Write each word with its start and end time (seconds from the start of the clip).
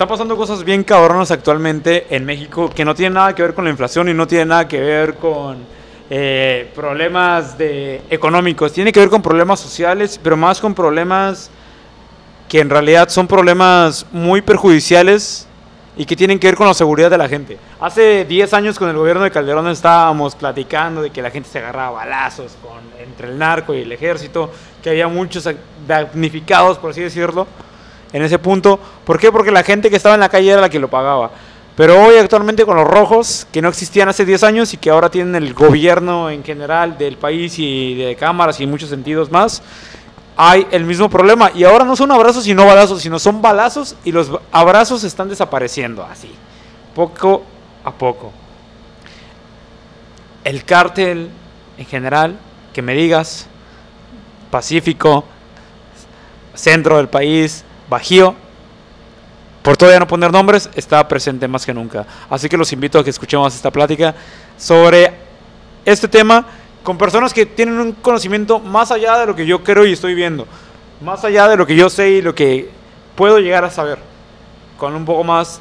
Está 0.00 0.08
pasando 0.08 0.34
cosas 0.34 0.64
bien 0.64 0.82
cabronas 0.82 1.30
actualmente 1.30 2.06
en 2.08 2.24
México 2.24 2.70
que 2.70 2.86
no 2.86 2.94
tienen 2.94 3.12
nada 3.12 3.34
que 3.34 3.42
ver 3.42 3.52
con 3.52 3.64
la 3.64 3.70
inflación 3.70 4.08
y 4.08 4.14
no 4.14 4.26
tienen 4.26 4.48
nada 4.48 4.66
que 4.66 4.80
ver 4.80 5.16
con 5.16 5.58
eh, 6.08 6.72
problemas 6.74 7.58
de 7.58 8.00
económicos. 8.08 8.72
Tiene 8.72 8.92
que 8.92 9.00
ver 9.00 9.10
con 9.10 9.20
problemas 9.20 9.60
sociales, 9.60 10.18
pero 10.22 10.38
más 10.38 10.58
con 10.58 10.74
problemas 10.74 11.50
que 12.48 12.60
en 12.60 12.70
realidad 12.70 13.10
son 13.10 13.26
problemas 13.26 14.06
muy 14.10 14.40
perjudiciales 14.40 15.46
y 15.98 16.06
que 16.06 16.16
tienen 16.16 16.38
que 16.38 16.46
ver 16.46 16.56
con 16.56 16.66
la 16.66 16.72
seguridad 16.72 17.10
de 17.10 17.18
la 17.18 17.28
gente. 17.28 17.58
Hace 17.78 18.24
10 18.24 18.54
años 18.54 18.78
con 18.78 18.88
el 18.88 18.96
gobierno 18.96 19.22
de 19.22 19.30
Calderón 19.30 19.68
estábamos 19.68 20.34
platicando 20.34 21.02
de 21.02 21.10
que 21.10 21.20
la 21.20 21.30
gente 21.30 21.50
se 21.50 21.58
agarraba 21.58 21.90
balazos 21.90 22.56
con, 22.62 22.80
entre 23.06 23.28
el 23.28 23.36
narco 23.36 23.74
y 23.74 23.82
el 23.82 23.92
ejército, 23.92 24.50
que 24.82 24.88
había 24.88 25.08
muchos 25.08 25.46
damnificados, 25.86 26.78
por 26.78 26.92
así 26.92 27.02
decirlo 27.02 27.46
en 28.12 28.22
ese 28.22 28.38
punto. 28.38 28.78
¿Por 29.04 29.18
qué? 29.18 29.30
Porque 29.30 29.50
la 29.50 29.62
gente 29.62 29.90
que 29.90 29.96
estaba 29.96 30.14
en 30.14 30.20
la 30.20 30.28
calle 30.28 30.50
era 30.50 30.60
la 30.60 30.68
que 30.68 30.78
lo 30.78 30.88
pagaba. 30.88 31.30
Pero 31.76 32.02
hoy 32.02 32.16
actualmente 32.16 32.66
con 32.66 32.76
los 32.76 32.86
rojos, 32.86 33.46
que 33.52 33.62
no 33.62 33.68
existían 33.68 34.08
hace 34.08 34.24
10 34.24 34.42
años 34.44 34.74
y 34.74 34.76
que 34.76 34.90
ahora 34.90 35.08
tienen 35.08 35.34
el 35.34 35.54
gobierno 35.54 36.28
en 36.28 36.44
general 36.44 36.98
del 36.98 37.16
país 37.16 37.58
y 37.58 37.94
de 37.94 38.16
cámaras 38.16 38.60
y 38.60 38.66
muchos 38.66 38.90
sentidos 38.90 39.30
más, 39.30 39.62
hay 40.36 40.66
el 40.70 40.84
mismo 40.84 41.08
problema. 41.08 41.50
Y 41.54 41.64
ahora 41.64 41.84
no 41.84 41.96
son 41.96 42.10
abrazos 42.12 42.46
y 42.46 42.54
no 42.54 42.66
balazos, 42.66 43.00
sino 43.00 43.18
son 43.18 43.40
balazos 43.40 43.96
y 44.04 44.12
los 44.12 44.30
abrazos 44.52 45.04
están 45.04 45.28
desapareciendo 45.28 46.04
así, 46.04 46.30
poco 46.94 47.44
a 47.84 47.92
poco. 47.92 48.32
El 50.44 50.64
cártel 50.64 51.30
en 51.78 51.86
general, 51.86 52.36
que 52.72 52.82
me 52.82 52.94
digas, 52.94 53.46
Pacífico, 54.50 55.24
centro 56.54 56.96
del 56.96 57.08
país, 57.08 57.64
Bajío, 57.90 58.36
por 59.62 59.76
todavía 59.76 59.98
no 59.98 60.06
poner 60.06 60.32
nombres, 60.32 60.70
está 60.74 61.06
presente 61.06 61.46
más 61.48 61.66
que 61.66 61.74
nunca. 61.74 62.06
Así 62.30 62.48
que 62.48 62.56
los 62.56 62.72
invito 62.72 62.98
a 62.98 63.04
que 63.04 63.10
escuchemos 63.10 63.54
esta 63.54 63.70
plática 63.70 64.14
sobre 64.56 65.12
este 65.84 66.08
tema 66.08 66.46
con 66.84 66.96
personas 66.96 67.34
que 67.34 67.44
tienen 67.44 67.78
un 67.78 67.92
conocimiento 67.92 68.60
más 68.60 68.90
allá 68.90 69.18
de 69.18 69.26
lo 69.26 69.34
que 69.34 69.44
yo 69.44 69.62
creo 69.62 69.84
y 69.84 69.92
estoy 69.92 70.14
viendo, 70.14 70.46
más 71.02 71.24
allá 71.24 71.48
de 71.48 71.56
lo 71.56 71.66
que 71.66 71.76
yo 71.76 71.90
sé 71.90 72.10
y 72.10 72.22
lo 72.22 72.34
que 72.34 72.70
puedo 73.16 73.38
llegar 73.38 73.64
a 73.64 73.70
saber, 73.70 73.98
con 74.78 74.94
un 74.94 75.04
poco 75.04 75.24
más 75.24 75.60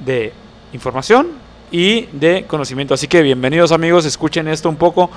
de 0.00 0.32
información 0.72 1.28
y 1.70 2.06
de 2.12 2.44
conocimiento. 2.46 2.94
Así 2.94 3.06
que 3.06 3.22
bienvenidos 3.22 3.72
amigos, 3.72 4.04
escuchen 4.04 4.48
esto 4.48 4.68
un 4.68 4.76
poco 4.76 5.08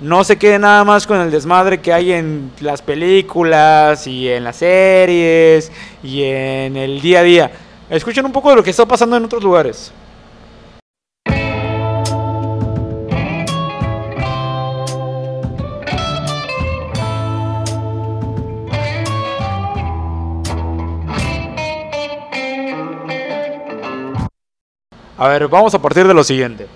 no 0.00 0.24
se 0.24 0.36
quede 0.36 0.58
nada 0.58 0.84
más 0.84 1.06
con 1.06 1.20
el 1.20 1.30
desmadre 1.30 1.80
que 1.80 1.92
hay 1.92 2.12
en 2.12 2.50
las 2.60 2.82
películas 2.82 4.06
y 4.06 4.28
en 4.28 4.44
las 4.44 4.56
series 4.56 5.72
y 6.02 6.22
en 6.22 6.76
el 6.76 7.00
día 7.00 7.20
a 7.20 7.22
día. 7.22 7.50
Escuchen 7.88 8.26
un 8.26 8.32
poco 8.32 8.50
de 8.50 8.56
lo 8.56 8.62
que 8.62 8.70
está 8.70 8.86
pasando 8.86 9.16
en 9.16 9.24
otros 9.24 9.42
lugares. 9.42 9.92
A 25.18 25.28
ver, 25.28 25.48
vamos 25.48 25.74
a 25.74 25.80
partir 25.80 26.06
de 26.06 26.12
lo 26.12 26.22
siguiente. 26.22 26.66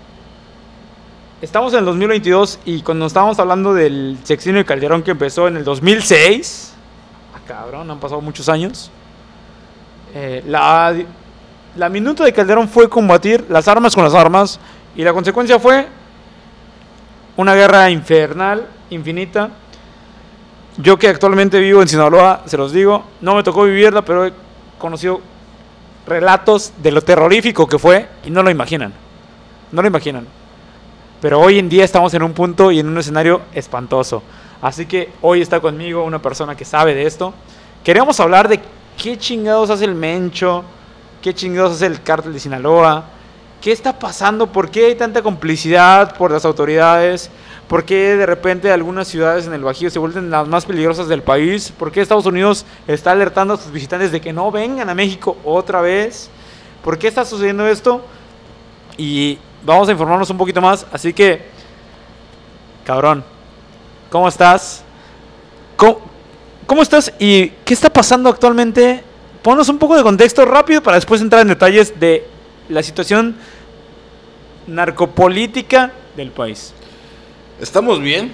Estamos 1.41 1.73
en 1.73 1.79
el 1.79 1.85
2022 1.85 2.59
y 2.65 2.83
cuando 2.83 3.07
estábamos 3.07 3.39
hablando 3.39 3.73
del 3.73 4.15
sexenio 4.23 4.59
de 4.59 4.65
Calderón 4.65 5.01
que 5.01 5.09
empezó 5.09 5.47
en 5.47 5.57
el 5.57 5.63
2006, 5.63 6.73
ah, 7.33 7.39
cabrón, 7.47 7.89
han 7.89 7.99
pasado 7.99 8.21
muchos 8.21 8.47
años. 8.47 8.91
Eh, 10.13 10.43
la, 10.45 10.93
la 11.75 11.89
minuta 11.89 12.23
de 12.23 12.31
Calderón 12.31 12.69
fue 12.69 12.87
combatir 12.87 13.43
las 13.49 13.67
armas 13.67 13.95
con 13.95 14.03
las 14.03 14.13
armas 14.13 14.59
y 14.95 15.03
la 15.03 15.13
consecuencia 15.13 15.57
fue 15.57 15.87
una 17.37 17.55
guerra 17.55 17.89
infernal, 17.89 18.67
infinita. 18.91 19.49
Yo 20.77 20.99
que 20.99 21.07
actualmente 21.07 21.59
vivo 21.59 21.81
en 21.81 21.87
Sinaloa, 21.87 22.43
se 22.45 22.55
los 22.55 22.71
digo, 22.71 23.03
no 23.19 23.33
me 23.33 23.41
tocó 23.41 23.63
vivirla, 23.63 24.03
pero 24.03 24.27
he 24.27 24.33
conocido 24.77 25.21
relatos 26.05 26.71
de 26.83 26.91
lo 26.91 27.01
terrorífico 27.01 27.67
que 27.67 27.79
fue 27.79 28.07
y 28.25 28.29
no 28.29 28.43
lo 28.43 28.51
imaginan. 28.51 28.93
No 29.71 29.81
lo 29.81 29.87
imaginan. 29.87 30.40
Pero 31.21 31.39
hoy 31.39 31.59
en 31.59 31.69
día 31.69 31.85
estamos 31.85 32.11
en 32.15 32.23
un 32.23 32.33
punto 32.33 32.71
y 32.71 32.79
en 32.79 32.87
un 32.87 32.97
escenario 32.97 33.41
espantoso. 33.53 34.23
Así 34.59 34.87
que 34.87 35.11
hoy 35.21 35.41
está 35.41 35.59
conmigo 35.59 36.03
una 36.03 36.19
persona 36.19 36.55
que 36.55 36.65
sabe 36.65 36.95
de 36.95 37.05
esto. 37.05 37.31
Queremos 37.83 38.19
hablar 38.19 38.47
de 38.47 38.59
qué 38.97 39.17
chingados 39.19 39.69
hace 39.69 39.85
el 39.85 39.93
Mencho, 39.93 40.63
qué 41.21 41.35
chingados 41.35 41.73
hace 41.73 41.85
el 41.85 42.01
cártel 42.01 42.33
de 42.33 42.39
Sinaloa, 42.39 43.05
qué 43.61 43.71
está 43.71 43.99
pasando, 43.99 44.47
por 44.47 44.71
qué 44.71 44.87
hay 44.87 44.95
tanta 44.95 45.21
complicidad 45.21 46.17
por 46.17 46.31
las 46.31 46.43
autoridades, 46.43 47.29
por 47.67 47.85
qué 47.85 48.17
de 48.17 48.25
repente 48.25 48.71
algunas 48.71 49.07
ciudades 49.07 49.45
en 49.45 49.53
el 49.53 49.63
Bajío 49.63 49.91
se 49.91 49.99
vuelven 49.99 50.31
las 50.31 50.47
más 50.47 50.65
peligrosas 50.65 51.07
del 51.07 51.21
país, 51.21 51.71
por 51.77 51.91
qué 51.91 52.01
Estados 52.01 52.25
Unidos 52.25 52.65
está 52.87 53.11
alertando 53.11 53.53
a 53.53 53.57
sus 53.57 53.71
visitantes 53.71 54.11
de 54.11 54.21
que 54.21 54.33
no 54.33 54.51
vengan 54.51 54.89
a 54.89 54.95
México 54.95 55.37
otra 55.43 55.81
vez, 55.81 56.31
por 56.83 56.97
qué 56.97 57.07
está 57.07 57.25
sucediendo 57.25 57.67
esto. 57.67 58.01
Y 58.97 59.37
vamos 59.63 59.87
a 59.89 59.91
informarnos 59.91 60.29
un 60.29 60.37
poquito 60.37 60.61
más. 60.61 60.85
Así 60.91 61.13
que, 61.13 61.41
cabrón, 62.85 63.23
¿cómo 64.09 64.27
estás? 64.27 64.83
¿Cómo, 65.75 66.81
estás 66.83 67.11
y 67.19 67.49
qué 67.65 67.73
está 67.73 67.91
pasando 67.91 68.29
actualmente? 68.29 69.03
Ponos 69.41 69.67
un 69.69 69.79
poco 69.79 69.97
de 69.97 70.03
contexto 70.03 70.45
rápido 70.45 70.81
para 70.83 70.95
después 70.95 71.19
entrar 71.19 71.41
en 71.41 71.47
detalles 71.47 71.99
de 71.99 72.27
la 72.69 72.83
situación 72.83 73.35
narcopolítica 74.67 75.91
del 76.15 76.31
país. 76.31 76.73
Estamos 77.59 77.99
bien. 77.99 78.31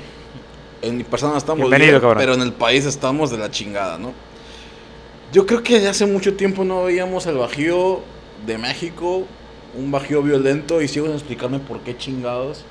En 0.82 0.98
mi 0.98 1.04
persona 1.04 1.38
estamos 1.38 1.70
bien, 1.70 2.00
pero 2.02 2.34
en 2.34 2.42
el 2.42 2.54
país 2.54 2.86
estamos 2.86 3.32
de 3.32 3.38
la 3.38 3.50
chingada, 3.50 3.98
¿no? 3.98 4.14
Yo 5.34 5.46
creo 5.46 5.64
que 5.64 5.88
hace 5.88 6.06
mucho 6.06 6.36
tiempo 6.36 6.64
no 6.64 6.84
veíamos 6.84 7.26
el 7.26 7.38
Bajío 7.38 8.02
de 8.46 8.58
México 8.58 9.26
un 9.78 9.92
bajío 9.92 10.22
violento 10.22 10.82
y 10.82 10.88
sigo 10.88 11.06
sin 11.06 11.16
explicarme 11.16 11.60
por 11.60 11.82
qué 11.82 11.96
chingados 11.96 12.66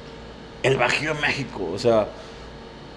el 0.62 0.76
bajío 0.76 1.14
de 1.14 1.20
México. 1.20 1.70
O 1.72 1.78
sea, 1.78 2.08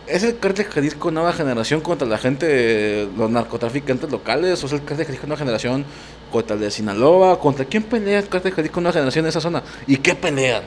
¿es 0.08 0.24
el 0.24 0.40
cártel 0.40 0.66
Jalisco 0.66 1.12
nueva 1.12 1.32
generación 1.34 1.82
contra 1.82 2.08
la 2.08 2.18
gente, 2.18 3.08
los 3.16 3.30
narcotraficantes 3.30 4.10
locales? 4.10 4.64
¿O 4.64 4.68
es 4.68 4.74
el 4.74 4.84
cártel 4.84 5.06
Jalisco 5.06 5.28
nueva 5.28 5.40
generación 5.40 5.86
contra 6.32 6.56
el 6.56 6.62
de 6.62 6.72
Sinaloa? 6.72 7.40
¿Contra 7.40 7.66
quién 7.66 7.84
pelea 7.84 8.20
el 8.20 8.28
cártel 8.28 8.54
Jalisco 8.54 8.82
nueva 8.82 8.94
generación 8.94 9.26
en 9.26 9.30
esa 9.30 9.42
zona? 9.42 9.64
¿Y 9.86 9.98
qué 9.98 10.16
pelean? 10.16 10.64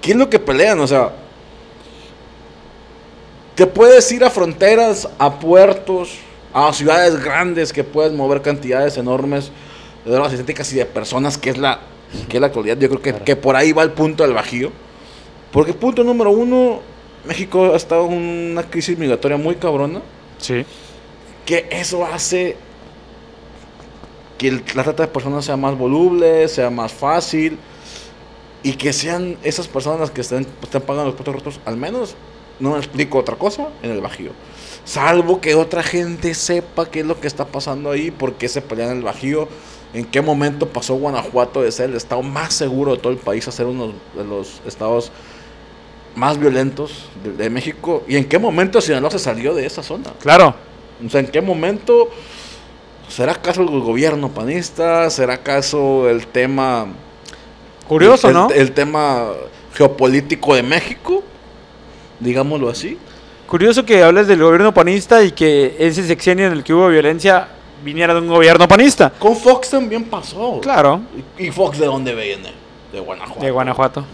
¿Qué 0.00 0.12
es 0.12 0.16
lo 0.16 0.30
que 0.30 0.38
pelean? 0.38 0.78
O 0.78 0.86
sea, 0.86 1.10
te 3.56 3.66
puedes 3.66 4.10
ir 4.12 4.22
a 4.22 4.30
fronteras, 4.30 5.08
a 5.18 5.40
puertos, 5.40 6.18
a 6.54 6.72
ciudades 6.72 7.22
grandes 7.22 7.72
que 7.72 7.82
puedes 7.82 8.12
mover 8.12 8.40
cantidades 8.40 8.96
enormes 8.96 9.50
de 10.04 10.12
drogas 10.12 10.30
sintéticas 10.30 10.72
y 10.72 10.76
de 10.76 10.86
personas, 10.86 11.36
que 11.36 11.50
es 11.50 11.58
la 11.58 11.80
que 12.28 12.36
es 12.36 12.40
la 12.40 12.48
actualidad. 12.48 12.78
Yo 12.78 12.88
creo 12.88 13.02
que, 13.02 13.14
que 13.14 13.36
por 13.36 13.56
ahí 13.56 13.72
va 13.72 13.82
el 13.82 13.92
punto 13.92 14.22
del 14.22 14.32
Bajío. 14.32 14.70
Porque 15.52 15.72
punto 15.72 16.04
número 16.04 16.30
uno, 16.30 16.80
México 17.24 17.72
ha 17.72 17.76
estado 17.76 18.06
en 18.06 18.52
una 18.52 18.62
crisis 18.62 18.98
migratoria 18.98 19.36
muy 19.36 19.56
cabrona. 19.56 20.00
Sí. 20.38 20.64
Que 21.44 21.66
eso 21.70 22.04
hace 22.04 22.56
que 24.36 24.52
la 24.52 24.84
trata 24.84 25.02
de 25.02 25.08
personas 25.08 25.44
sea 25.44 25.56
más 25.56 25.76
voluble, 25.76 26.48
sea 26.48 26.70
más 26.70 26.92
fácil. 26.92 27.58
Y 28.62 28.72
que 28.72 28.92
sean 28.92 29.36
esas 29.42 29.68
personas 29.68 30.00
las 30.00 30.10
que 30.10 30.20
estén, 30.20 30.46
estén 30.62 30.82
pagando 30.82 31.06
los 31.06 31.14
puestos 31.14 31.34
rotos, 31.34 31.60
al 31.64 31.76
menos 31.76 32.16
no 32.60 32.72
me 32.72 32.78
explico 32.78 33.18
otra 33.18 33.36
cosa 33.36 33.68
en 33.82 33.90
el 33.90 34.00
Bajío. 34.00 34.32
Salvo 34.84 35.40
que 35.40 35.54
otra 35.54 35.82
gente 35.82 36.34
sepa 36.34 36.86
qué 36.86 37.00
es 37.00 37.06
lo 37.06 37.20
que 37.20 37.26
está 37.26 37.46
pasando 37.46 37.90
ahí, 37.90 38.10
por 38.10 38.34
qué 38.34 38.48
se 38.48 38.62
pelean 38.62 38.90
en 38.90 38.96
el 38.98 39.02
Bajío, 39.02 39.48
en 39.94 40.04
qué 40.04 40.20
momento 40.20 40.68
pasó 40.68 40.94
Guanajuato 40.94 41.62
de 41.62 41.72
ser 41.72 41.90
el 41.90 41.96
estado 41.96 42.22
más 42.22 42.52
seguro 42.52 42.92
de 42.92 42.98
todo 42.98 43.12
el 43.12 43.18
país 43.18 43.48
a 43.48 43.52
ser 43.52 43.66
uno 43.66 43.92
de 44.14 44.24
los 44.24 44.60
estados 44.66 45.10
más 46.14 46.38
violentos 46.38 47.06
de, 47.24 47.48
México 47.48 48.02
y 48.08 48.16
en 48.16 48.24
qué 48.24 48.38
momento 48.38 48.80
Sinaloa 48.80 49.10
se 49.10 49.18
salió 49.18 49.54
de 49.54 49.64
esa 49.64 49.82
zona. 49.82 50.12
Claro. 50.20 50.54
O 51.04 51.08
sea, 51.08 51.20
en 51.20 51.28
qué 51.28 51.40
momento 51.40 52.10
será 53.08 53.32
acaso 53.32 53.62
el 53.62 53.68
gobierno 53.68 54.28
panista, 54.28 55.08
será 55.10 55.34
acaso 55.34 56.08
el 56.08 56.26
tema 56.26 56.88
curioso, 57.86 58.32
¿no? 58.32 58.50
El 58.50 58.72
tema 58.72 59.28
geopolítico 59.74 60.54
de 60.54 60.62
México, 60.62 61.22
digámoslo 62.18 62.68
así. 62.68 62.98
Curioso 63.46 63.86
que 63.86 64.02
hables 64.02 64.26
del 64.26 64.42
gobierno 64.42 64.74
panista 64.74 65.22
y 65.22 65.30
que 65.30 65.76
ese 65.78 66.06
sexenio 66.06 66.46
en 66.46 66.52
el 66.52 66.64
que 66.64 66.74
hubo 66.74 66.88
violencia 66.88 67.48
viniera 67.82 68.14
de 68.14 68.20
un 68.20 68.28
gobierno 68.28 68.66
panista. 68.66 69.10
Con 69.18 69.36
Fox 69.36 69.70
también 69.70 70.04
pasó. 70.04 70.60
Claro. 70.60 71.00
¿Y 71.36 71.50
Fox 71.50 71.78
de 71.78 71.86
dónde 71.86 72.14
viene? 72.14 72.52
De 72.92 73.00
Guanajuato. 73.00 73.40
De 73.40 73.50
Guanajuato. 73.50 74.04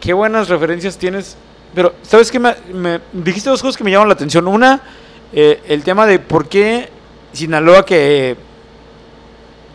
Qué 0.00 0.12
buenas 0.12 0.48
referencias 0.48 0.96
tienes. 0.96 1.36
Pero, 1.74 1.94
¿sabes 2.02 2.30
qué? 2.30 2.38
Me, 2.38 3.00
dijiste 3.12 3.50
dos 3.50 3.62
cosas 3.62 3.76
que 3.76 3.84
me 3.84 3.90
llaman 3.90 4.08
la 4.08 4.14
atención. 4.14 4.46
Una, 4.48 4.80
eh, 5.32 5.60
el 5.68 5.82
tema 5.82 6.06
de 6.06 6.18
por 6.18 6.48
qué 6.48 6.88
Sinaloa, 7.32 7.84
que 7.84 8.36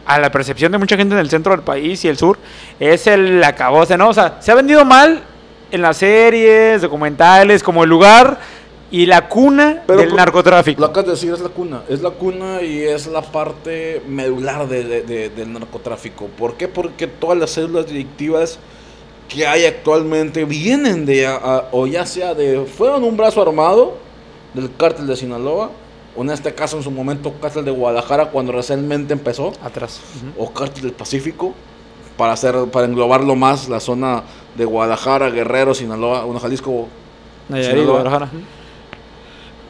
a 0.05 0.19
la 0.19 0.31
percepción 0.31 0.71
de 0.71 0.77
mucha 0.77 0.97
gente 0.97 1.13
en 1.15 1.19
el 1.19 1.29
centro 1.29 1.53
del 1.53 1.63
país 1.63 2.03
y 2.03 2.07
el 2.07 2.17
sur, 2.17 2.37
es 2.79 3.07
el 3.07 3.43
acabose, 3.43 3.97
¿no? 3.97 4.09
O 4.09 4.13
sea, 4.13 4.37
se 4.41 4.51
ha 4.51 4.55
vendido 4.55 4.83
mal 4.83 5.23
en 5.71 5.81
las 5.81 5.97
series, 5.97 6.81
documentales, 6.81 7.63
como 7.63 7.83
el 7.83 7.89
lugar 7.89 8.39
y 8.93 9.07
la 9.07 9.27
cuna 9.27 9.81
del 9.87 10.15
narcotráfico. 10.15 10.79
Lo 10.79 10.85
acabas 10.85 11.07
de 11.07 11.11
decir, 11.13 11.33
es 11.33 11.39
la 11.39 11.49
cuna. 11.49 11.81
Es 11.89 12.03
la 12.03 12.11
cuna 12.11 12.61
y 12.61 12.79
es 12.83 13.07
la 13.07 13.23
parte 13.23 14.03
medular 14.07 14.67
del 14.67 15.51
narcotráfico. 15.51 16.27
¿Por 16.27 16.57
qué? 16.57 16.67
Porque 16.67 17.07
todas 17.07 17.35
las 17.35 17.49
células 17.49 17.87
delictivas 17.87 18.59
que 19.27 19.47
hay 19.47 19.65
actualmente 19.65 20.45
vienen 20.45 21.07
de, 21.07 21.27
o 21.71 21.87
ya 21.87 22.05
sea 22.05 22.35
de, 22.35 22.65
fueron 22.65 23.03
un 23.03 23.17
brazo 23.17 23.41
armado 23.41 23.97
del 24.53 24.69
cártel 24.75 25.07
de 25.07 25.15
Sinaloa, 25.15 25.71
o 26.15 26.21
en 26.21 26.29
este 26.29 26.53
caso 26.53 26.77
en 26.77 26.83
su 26.83 26.91
momento 26.91 27.33
cártel 27.41 27.65
de 27.65 27.71
Guadalajara 27.71 28.27
cuando 28.27 28.51
recientemente 28.51 29.13
empezó. 29.13 29.53
Atrás. 29.63 30.01
O 30.37 30.53
cártel 30.53 30.83
del 30.83 30.93
Pacífico, 30.93 31.55
para, 32.15 32.33
hacer, 32.33 32.53
para 32.71 32.85
englobarlo 32.85 33.35
más 33.35 33.69
la 33.69 33.79
zona 33.79 34.21
de 34.55 34.65
Guadalajara, 34.65 35.31
Guerrero, 35.31 35.73
Sinaloa, 35.73 36.25
bueno, 36.25 36.39
Jalisco. 36.39 36.87
Guadalajara 37.49 38.29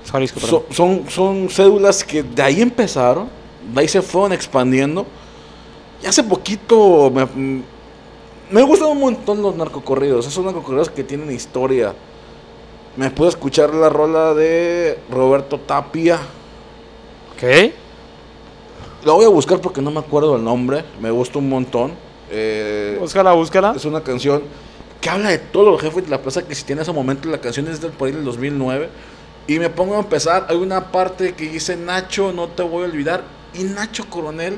son, 0.04 1.10
son, 1.10 1.50
cédulas 1.50 2.04
que 2.04 2.24
de 2.24 2.42
ahí 2.42 2.62
empezaron, 2.62 3.30
de 3.74 3.82
ahí 3.82 3.88
se 3.88 4.02
fueron 4.02 4.34
expandiendo. 4.34 5.06
Y 6.04 6.06
hace 6.06 6.24
poquito 6.24 7.10
me, 7.10 7.64
me 8.52 8.62
gustan 8.62 8.90
un 8.90 9.00
montón 9.00 9.42
los 9.42 9.56
narcocorridos. 9.56 10.28
Esos 10.28 10.44
narcocorridos 10.44 10.90
que 10.90 11.04
tienen 11.04 11.32
historia. 11.32 11.94
Me 12.96 13.10
puedo 13.10 13.30
escuchar 13.30 13.74
la 13.74 13.90
rola 13.90 14.34
de 14.34 15.00
Roberto 15.10 15.60
Tapia. 15.60 16.20
¿Qué? 17.40 17.74
La 19.04 19.14
voy 19.14 19.26
a 19.26 19.30
buscar 19.30 19.60
porque 19.60 19.82
no 19.82 19.92
me 19.92 20.00
acuerdo 20.00 20.36
el 20.36 20.44
nombre. 20.44 20.84
Me 21.02 21.10
gusta 21.10 21.40
un 21.40 21.50
montón. 21.50 21.94
Eh, 22.30 22.98
búscala, 23.00 23.34
búscala. 23.34 23.74
Es 23.76 23.86
una 23.86 24.02
canción 24.02 24.44
que 25.02 25.10
habla 25.10 25.30
de 25.30 25.40
todos 25.40 25.68
los 25.68 25.82
jefes 25.82 26.06
de 26.06 26.10
la 26.10 26.22
plaza 26.22 26.48
que 26.48 26.54
si 26.54 26.64
tiene 26.64 26.84
ese 26.84 26.92
momento. 26.92 27.28
La 27.30 27.40
canción 27.40 27.68
es 27.68 27.82
del 27.82 27.92
por 27.92 28.08
ahí 28.08 28.14
del 28.14 28.24
2009. 28.24 28.90
Y 29.48 29.60
me 29.60 29.70
pongo 29.70 29.96
a 29.96 30.00
empezar, 30.00 30.48
hay 30.50 30.56
una 30.56 30.92
parte 30.92 31.34
que 31.34 31.50
dice 31.50 31.76
Nacho, 31.76 32.32
no 32.32 32.48
te 32.48 32.64
voy 32.64 32.84
a 32.84 32.86
olvidar. 32.86 33.24
Y 33.54 33.64
Nacho 33.64 34.10
Coronel, 34.10 34.58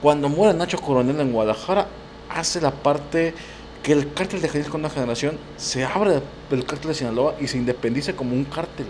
cuando 0.00 0.28
muere 0.28 0.56
Nacho 0.56 0.78
Coronel 0.80 1.20
en 1.20 1.32
Guadalajara, 1.32 1.86
hace 2.30 2.60
la 2.60 2.70
parte 2.70 3.34
que 3.82 3.92
el 3.92 4.12
cártel 4.14 4.40
de 4.40 4.48
Jalisco 4.48 4.76
una 4.76 4.88
generación 4.88 5.38
se 5.56 5.84
abre 5.84 6.22
del 6.50 6.64
cártel 6.64 6.88
de 6.88 6.94
Sinaloa 6.94 7.34
y 7.40 7.48
se 7.48 7.58
independice 7.58 8.14
como 8.14 8.34
un 8.34 8.44
cártel. 8.44 8.86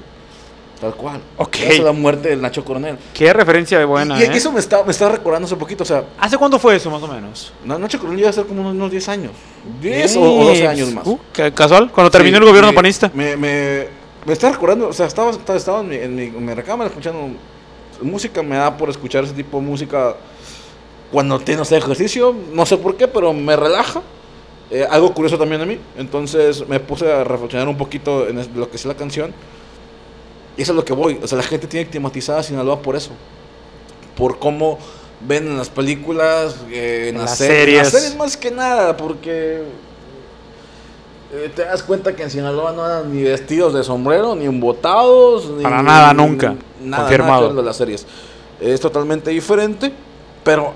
Tal 0.81 0.94
cual. 0.97 1.21
Ok. 1.37 1.56
Esa 1.56 1.73
es 1.75 1.81
la 1.81 1.93
muerte 1.93 2.29
del 2.29 2.43
Nacho 2.43 2.65
Coronel. 2.65 2.99
Qué 3.15 3.33
referencia 3.33 3.79
de 3.79 3.85
buena. 3.85 4.19
Y, 4.19 4.25
¿eh? 4.25 4.31
eso 4.33 4.50
me 4.50 4.59
está, 4.59 4.83
me 4.83 4.91
está 4.91 5.09
recordando 5.09 5.47
hace 5.47 5.55
poquito. 5.55 5.85
O 5.85 5.87
sea, 5.87 6.05
¿Hace 6.19 6.37
cuánto 6.37 6.59
fue 6.59 6.75
eso, 6.75 6.91
más 6.91 7.00
o 7.03 7.06
menos? 7.06 7.53
Nacho 7.65 7.99
Coronel 7.99 8.19
iba 8.19 8.31
a 8.31 8.33
ser 8.33 8.47
como 8.47 8.69
unos, 8.69 8.91
10 8.91 9.09
años. 9.09 9.33
10 9.81 10.17
o, 10.17 10.44
12 10.44 10.67
años 10.69 10.93
más. 10.93 11.06
Uh, 11.06 11.21
casual, 11.55 11.91
cuando 11.93 12.11
terminó 12.11 12.39
el 12.39 12.44
gobierno 12.44 12.73
panista. 12.73 13.12
Me, 13.15 13.37
me, 13.37 14.02
me 14.25 14.33
está 14.33 14.53
recordando, 14.53 14.89
o 14.89 14.93
sea, 14.93 15.07
estaba, 15.07 15.31
estaba 15.31 15.81
en, 15.81 15.89
mi, 15.89 15.97
en, 15.97 16.45
mi, 16.45 16.55
recámara 16.55 16.89
escuchando 16.89 17.37
música, 18.01 18.43
me 18.43 18.57
da 18.57 18.77
por 18.77 18.89
escuchar 18.89 19.25
ese 19.25 19.33
tipo 19.33 19.59
de 19.59 19.67
música 19.67 20.17
cuando 21.11 21.39
tienes 21.41 21.71
ejercicio, 21.73 22.35
no 22.53 22.65
sé 22.65 22.77
por 22.77 22.97
qué, 22.97 23.09
pero 23.09 23.33
me 23.33 23.57
relaja. 23.57 24.03
Eh, 24.71 24.87
algo 24.89 25.13
curioso 25.13 25.37
también 25.37 25.61
a 25.61 25.67
mí, 25.67 25.79
entonces 25.99 26.67
me 26.67 26.81
puse 26.81 27.13
a 27.13 27.25
reflexionar 27.25 27.69
un 27.69 27.77
poquito 27.77 28.27
en 28.27 28.37
lo 28.55 28.71
que 28.71 28.77
es 28.77 28.85
la 28.87 28.95
canción. 28.95 29.35
Y 30.57 30.63
eso 30.63 30.73
es 30.73 30.77
lo 30.77 30.85
que 30.85 30.93
voy, 30.93 31.19
o 31.23 31.27
sea, 31.27 31.37
la 31.37 31.45
gente 31.45 31.67
tiene 31.67 31.89
climatizada 31.89 32.43
Sinaloa 32.43 32.81
por 32.81 32.97
eso. 32.97 33.11
Por 34.17 34.39
cómo 34.39 34.79
ven 35.21 35.47
en 35.47 35.59
las 35.59 35.69
películas, 35.69 36.57
eh, 36.71 37.09
en, 37.11 37.19
las, 37.19 37.37
series. 37.37 37.69
En 37.69 37.83
las 37.83 37.91
series 37.91 38.17
más 38.17 38.37
que 38.37 38.51
nada, 38.51 38.97
porque 38.97 39.63
eh, 41.32 41.50
te 41.55 41.64
das 41.64 41.82
cuenta 41.82 42.14
que 42.14 42.23
en 42.23 42.31
Sinaloa 42.31 42.73
no 42.73 42.84
eran 42.84 43.14
ni 43.14 43.23
vestidos 43.23 43.73
de 43.73 43.82
sombrero, 43.82 44.34
ni 44.34 44.44
embotados. 44.44 45.49
Ni, 45.50 45.62
Para 45.62 45.82
nada, 45.82 46.12
nunca. 46.12 46.55
Nada, 46.82 47.05
Confirmado. 47.05 47.49
Nada 47.49 47.55
de 47.55 47.62
las 47.62 47.76
series. 47.76 48.06
Es 48.61 48.81
totalmente 48.81 49.31
diferente, 49.31 49.93
pero 50.44 50.75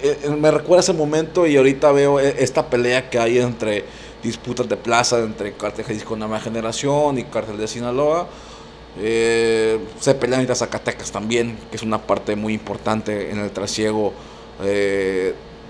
eh, 0.00 0.16
eh, 0.22 0.30
me 0.30 0.50
recuerda 0.50 0.80
ese 0.80 0.92
momento 0.92 1.44
y 1.46 1.56
ahorita 1.56 1.90
veo 1.90 2.20
esta 2.20 2.66
pelea 2.66 3.10
que 3.10 3.18
hay 3.18 3.38
entre 3.38 3.84
disputas 4.22 4.68
de 4.68 4.76
plaza 4.76 5.18
entre 5.18 5.52
Cártel 5.54 5.86
Jalisco 5.86 6.14
Nueva 6.14 6.38
Generación 6.38 7.18
y 7.18 7.24
Cártel 7.24 7.58
de 7.58 7.66
Sinaloa. 7.66 8.28
se 8.96 10.14
pelean 10.20 10.42
entre 10.42 10.54
Zacatecas 10.54 11.10
también, 11.10 11.58
que 11.68 11.76
es 11.76 11.82
una 11.82 11.98
parte 11.98 12.36
muy 12.36 12.54
importante 12.54 13.32
en 13.32 13.40
el 13.40 13.50
trasiego 13.50 14.12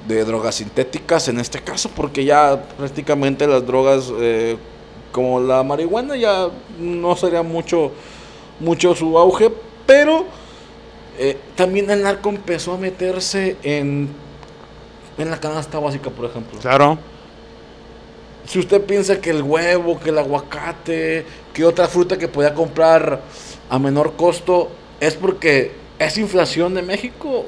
de 0.07 0.25
drogas 0.25 0.57
sintéticas 0.57 1.29
en 1.29 1.39
este 1.39 1.61
caso, 1.61 1.91
porque 1.95 2.25
ya 2.25 2.63
prácticamente 2.77 3.47
las 3.47 3.67
drogas 3.67 4.13
eh, 4.19 4.57
como 5.13 5.41
la 5.41 5.63
marihuana 5.63 6.17
ya 6.17 6.49
no 6.79 7.15
sería 7.17 7.43
mucho, 7.43 7.93
mucho 8.59 8.95
su 8.95 9.17
auge, 9.19 9.51
pero 9.87 10.25
eh, 11.19 11.39
también 11.55 11.91
el 11.91 12.03
narco 12.03 12.31
empezó 12.31 12.73
a 12.73 12.79
meterse 12.79 13.57
en, 13.63 14.09
en 15.19 15.31
la 15.31 15.39
canasta 15.39 15.79
básica, 15.79 16.11
por 16.11 16.25
ejemplo. 16.25 16.59
Claro. 16.59 16.99
Si 18.47 18.59
usted 18.59 18.83
piensa 18.83 19.21
que 19.21 19.31
el 19.31 19.43
huevo, 19.43 20.01
que 20.01 20.11
el 20.11 20.19
aguacate, 20.19 21.25
que 21.53 21.65
otra 21.65 21.87
fruta 21.87 22.19
que 22.19 22.27
podía 22.27 22.55
comprar 22.55 23.21
a 23.71 23.79
menor 23.79 24.15
costo, 24.15 24.71
es 24.99 25.15
porque 25.15 25.73
es 25.99 26.19
inflación 26.19 26.75
de 26.75 26.83
México. 26.83 27.47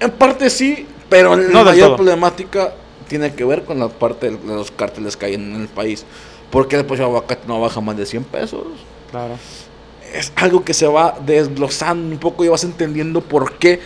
En 0.00 0.10
parte 0.10 0.50
sí, 0.50 0.86
pero 1.14 1.36
la 1.36 1.62
mayor 1.62 1.94
problemática 1.94 2.74
tiene 3.06 3.32
que 3.32 3.44
ver 3.44 3.62
con 3.62 3.78
la 3.78 3.88
parte 3.88 4.32
de 4.32 4.38
los 4.44 4.72
cárteles 4.72 5.16
que 5.16 5.26
hay 5.26 5.34
en 5.34 5.54
el 5.54 5.68
país. 5.68 6.04
Porque 6.50 6.74
el 6.74 7.02
aguacate 7.02 7.46
no 7.46 7.60
baja 7.60 7.80
más 7.80 7.96
de 7.96 8.04
100 8.04 8.24
pesos. 8.24 8.64
Claro. 9.12 9.34
Es 10.12 10.32
algo 10.34 10.64
que 10.64 10.74
se 10.74 10.88
va 10.88 11.16
desglosando 11.24 12.12
un 12.12 12.18
poco 12.18 12.44
y 12.44 12.48
vas 12.48 12.64
entendiendo 12.64 13.20
por 13.20 13.58
qué, 13.58 13.78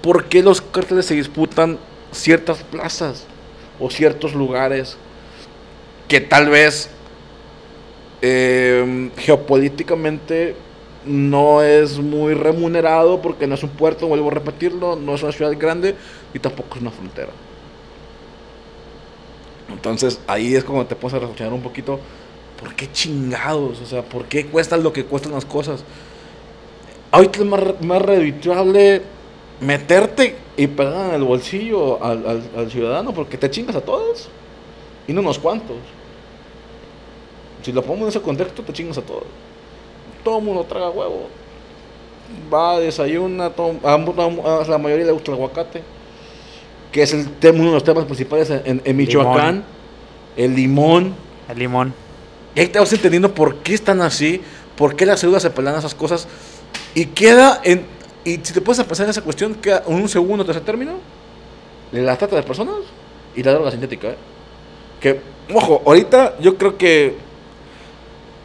por 0.00 0.24
qué 0.24 0.42
los 0.42 0.60
cárteles 0.60 1.06
se 1.06 1.14
disputan 1.14 1.78
ciertas 2.10 2.64
plazas 2.64 3.26
o 3.78 3.88
ciertos 3.88 4.34
lugares 4.34 4.96
que 6.08 6.20
tal 6.20 6.48
vez 6.48 6.90
eh, 8.22 9.08
geopolíticamente 9.18 10.56
no 11.04 11.62
es 11.62 11.98
muy 11.98 12.34
remunerado 12.34 13.22
porque 13.22 13.46
no 13.46 13.54
es 13.54 13.62
un 13.62 13.70
puerto, 13.70 14.08
vuelvo 14.08 14.30
a 14.30 14.34
repetirlo, 14.34 14.96
no 14.96 15.14
es 15.14 15.22
una 15.22 15.30
ciudad 15.30 15.52
grande 15.56 15.94
y 16.34 16.38
tampoco 16.38 16.76
es 16.76 16.82
una 16.82 16.90
frontera. 16.90 17.32
Entonces 19.70 20.20
ahí 20.26 20.54
es 20.54 20.64
como 20.64 20.84
te 20.86 20.96
puedes 20.96 21.18
reflexionar 21.18 21.52
un 21.52 21.62
poquito, 21.62 21.98
¿por 22.60 22.74
qué 22.74 22.90
chingados? 22.90 23.80
O 23.80 23.86
sea, 23.86 24.02
¿por 24.02 24.24
qué 24.26 24.46
cuestan 24.46 24.82
lo 24.82 24.92
que 24.92 25.04
cuestan 25.04 25.32
las 25.32 25.44
cosas? 25.44 25.84
Ahorita 27.10 27.40
es 27.40 27.44
más, 27.44 27.60
más 27.82 28.02
redituable 28.02 29.02
meterte 29.60 30.36
y 30.56 30.66
pegar 30.66 31.10
en 31.10 31.14
el 31.16 31.24
bolsillo 31.24 32.02
al, 32.02 32.42
al 32.56 32.70
ciudadano 32.70 33.12
porque 33.12 33.38
te 33.38 33.50
chingas 33.50 33.76
a 33.76 33.80
todos 33.80 34.28
y 35.06 35.12
no 35.12 35.20
unos 35.20 35.38
cuantos. 35.38 35.76
Si 37.62 37.72
lo 37.72 37.82
pongo 37.82 38.02
en 38.02 38.08
ese 38.08 38.20
contexto, 38.20 38.62
te 38.62 38.72
chingas 38.72 38.98
a 38.98 39.02
todos 39.02 39.24
todo 40.22 40.38
el 40.38 40.44
mundo 40.44 40.64
traga 40.64 40.90
huevo. 40.90 41.26
Va, 42.52 42.78
desayuna, 42.78 43.46
a, 43.46 44.64
la 44.68 44.78
mayoría 44.78 45.06
le 45.06 45.12
gusta 45.12 45.32
el 45.32 45.36
aguacate, 45.36 45.82
que 46.92 47.02
es 47.02 47.14
el 47.14 47.26
uno 47.54 47.68
de 47.68 47.72
los 47.72 47.84
temas 47.84 48.04
principales 48.04 48.50
en, 48.50 48.96
Michoacán. 48.96 49.64
El 50.36 50.54
limón. 50.54 51.14
El 51.48 51.58
limón. 51.58 51.94
Y 52.54 52.60
ahí 52.60 52.68
te 52.68 52.78
vas 52.78 52.92
entendiendo 52.92 53.34
por 53.34 53.56
qué 53.56 53.74
están 53.74 54.02
así, 54.02 54.42
por 54.76 54.94
qué 54.94 55.06
las 55.06 55.20
células 55.20 55.42
se 55.42 55.50
pelean 55.50 55.76
esas 55.76 55.94
cosas. 55.94 56.28
Y 56.94 57.06
queda 57.06 57.60
en. 57.64 57.86
Y 58.24 58.32
si 58.42 58.52
te 58.52 58.60
puedes 58.60 58.84
pensar 58.84 59.04
en 59.04 59.10
esa 59.10 59.22
cuestión, 59.22 59.54
queda 59.54 59.82
en 59.86 59.94
un 59.94 60.08
segundo, 60.08 60.44
tercer 60.44 60.62
término, 60.62 60.92
la 61.90 62.16
trata 62.16 62.36
de 62.36 62.42
personas 62.42 62.76
y 63.34 63.42
la 63.42 63.52
droga 63.52 63.70
sintética. 63.70 64.08
¿eh? 64.08 64.16
Que, 65.00 65.20
ojo, 65.52 65.82
ahorita 65.86 66.38
yo 66.40 66.56
creo 66.56 66.76
que 66.76 67.16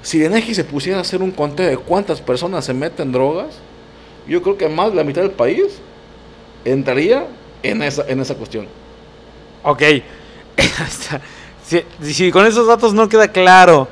si 0.01 0.19
Denegi 0.19 0.55
se 0.55 0.63
pusiera 0.63 0.99
a 0.99 1.01
hacer 1.01 1.21
un 1.21 1.31
conteo 1.31 1.69
de 1.69 1.77
cuántas 1.77 2.21
personas 2.21 2.63
se 2.63 2.73
meten 2.73 3.11
drogas, 3.11 3.59
yo 4.27 4.41
creo 4.41 4.57
que 4.57 4.69
más 4.69 4.89
de 4.91 4.95
la 4.95 5.03
mitad 5.03 5.21
del 5.21 5.31
país 5.31 5.79
entraría 6.65 7.27
en 7.63 7.81
esa, 7.81 8.03
en 8.07 8.19
esa 8.19 8.35
cuestión. 8.35 8.67
Ok. 9.63 9.83
si, 11.63 11.83
si, 12.01 12.31
con 12.31 12.45
esos 12.45 12.67
datos 12.67 12.93
no 12.93 13.09
queda 13.09 13.27
claro 13.27 13.87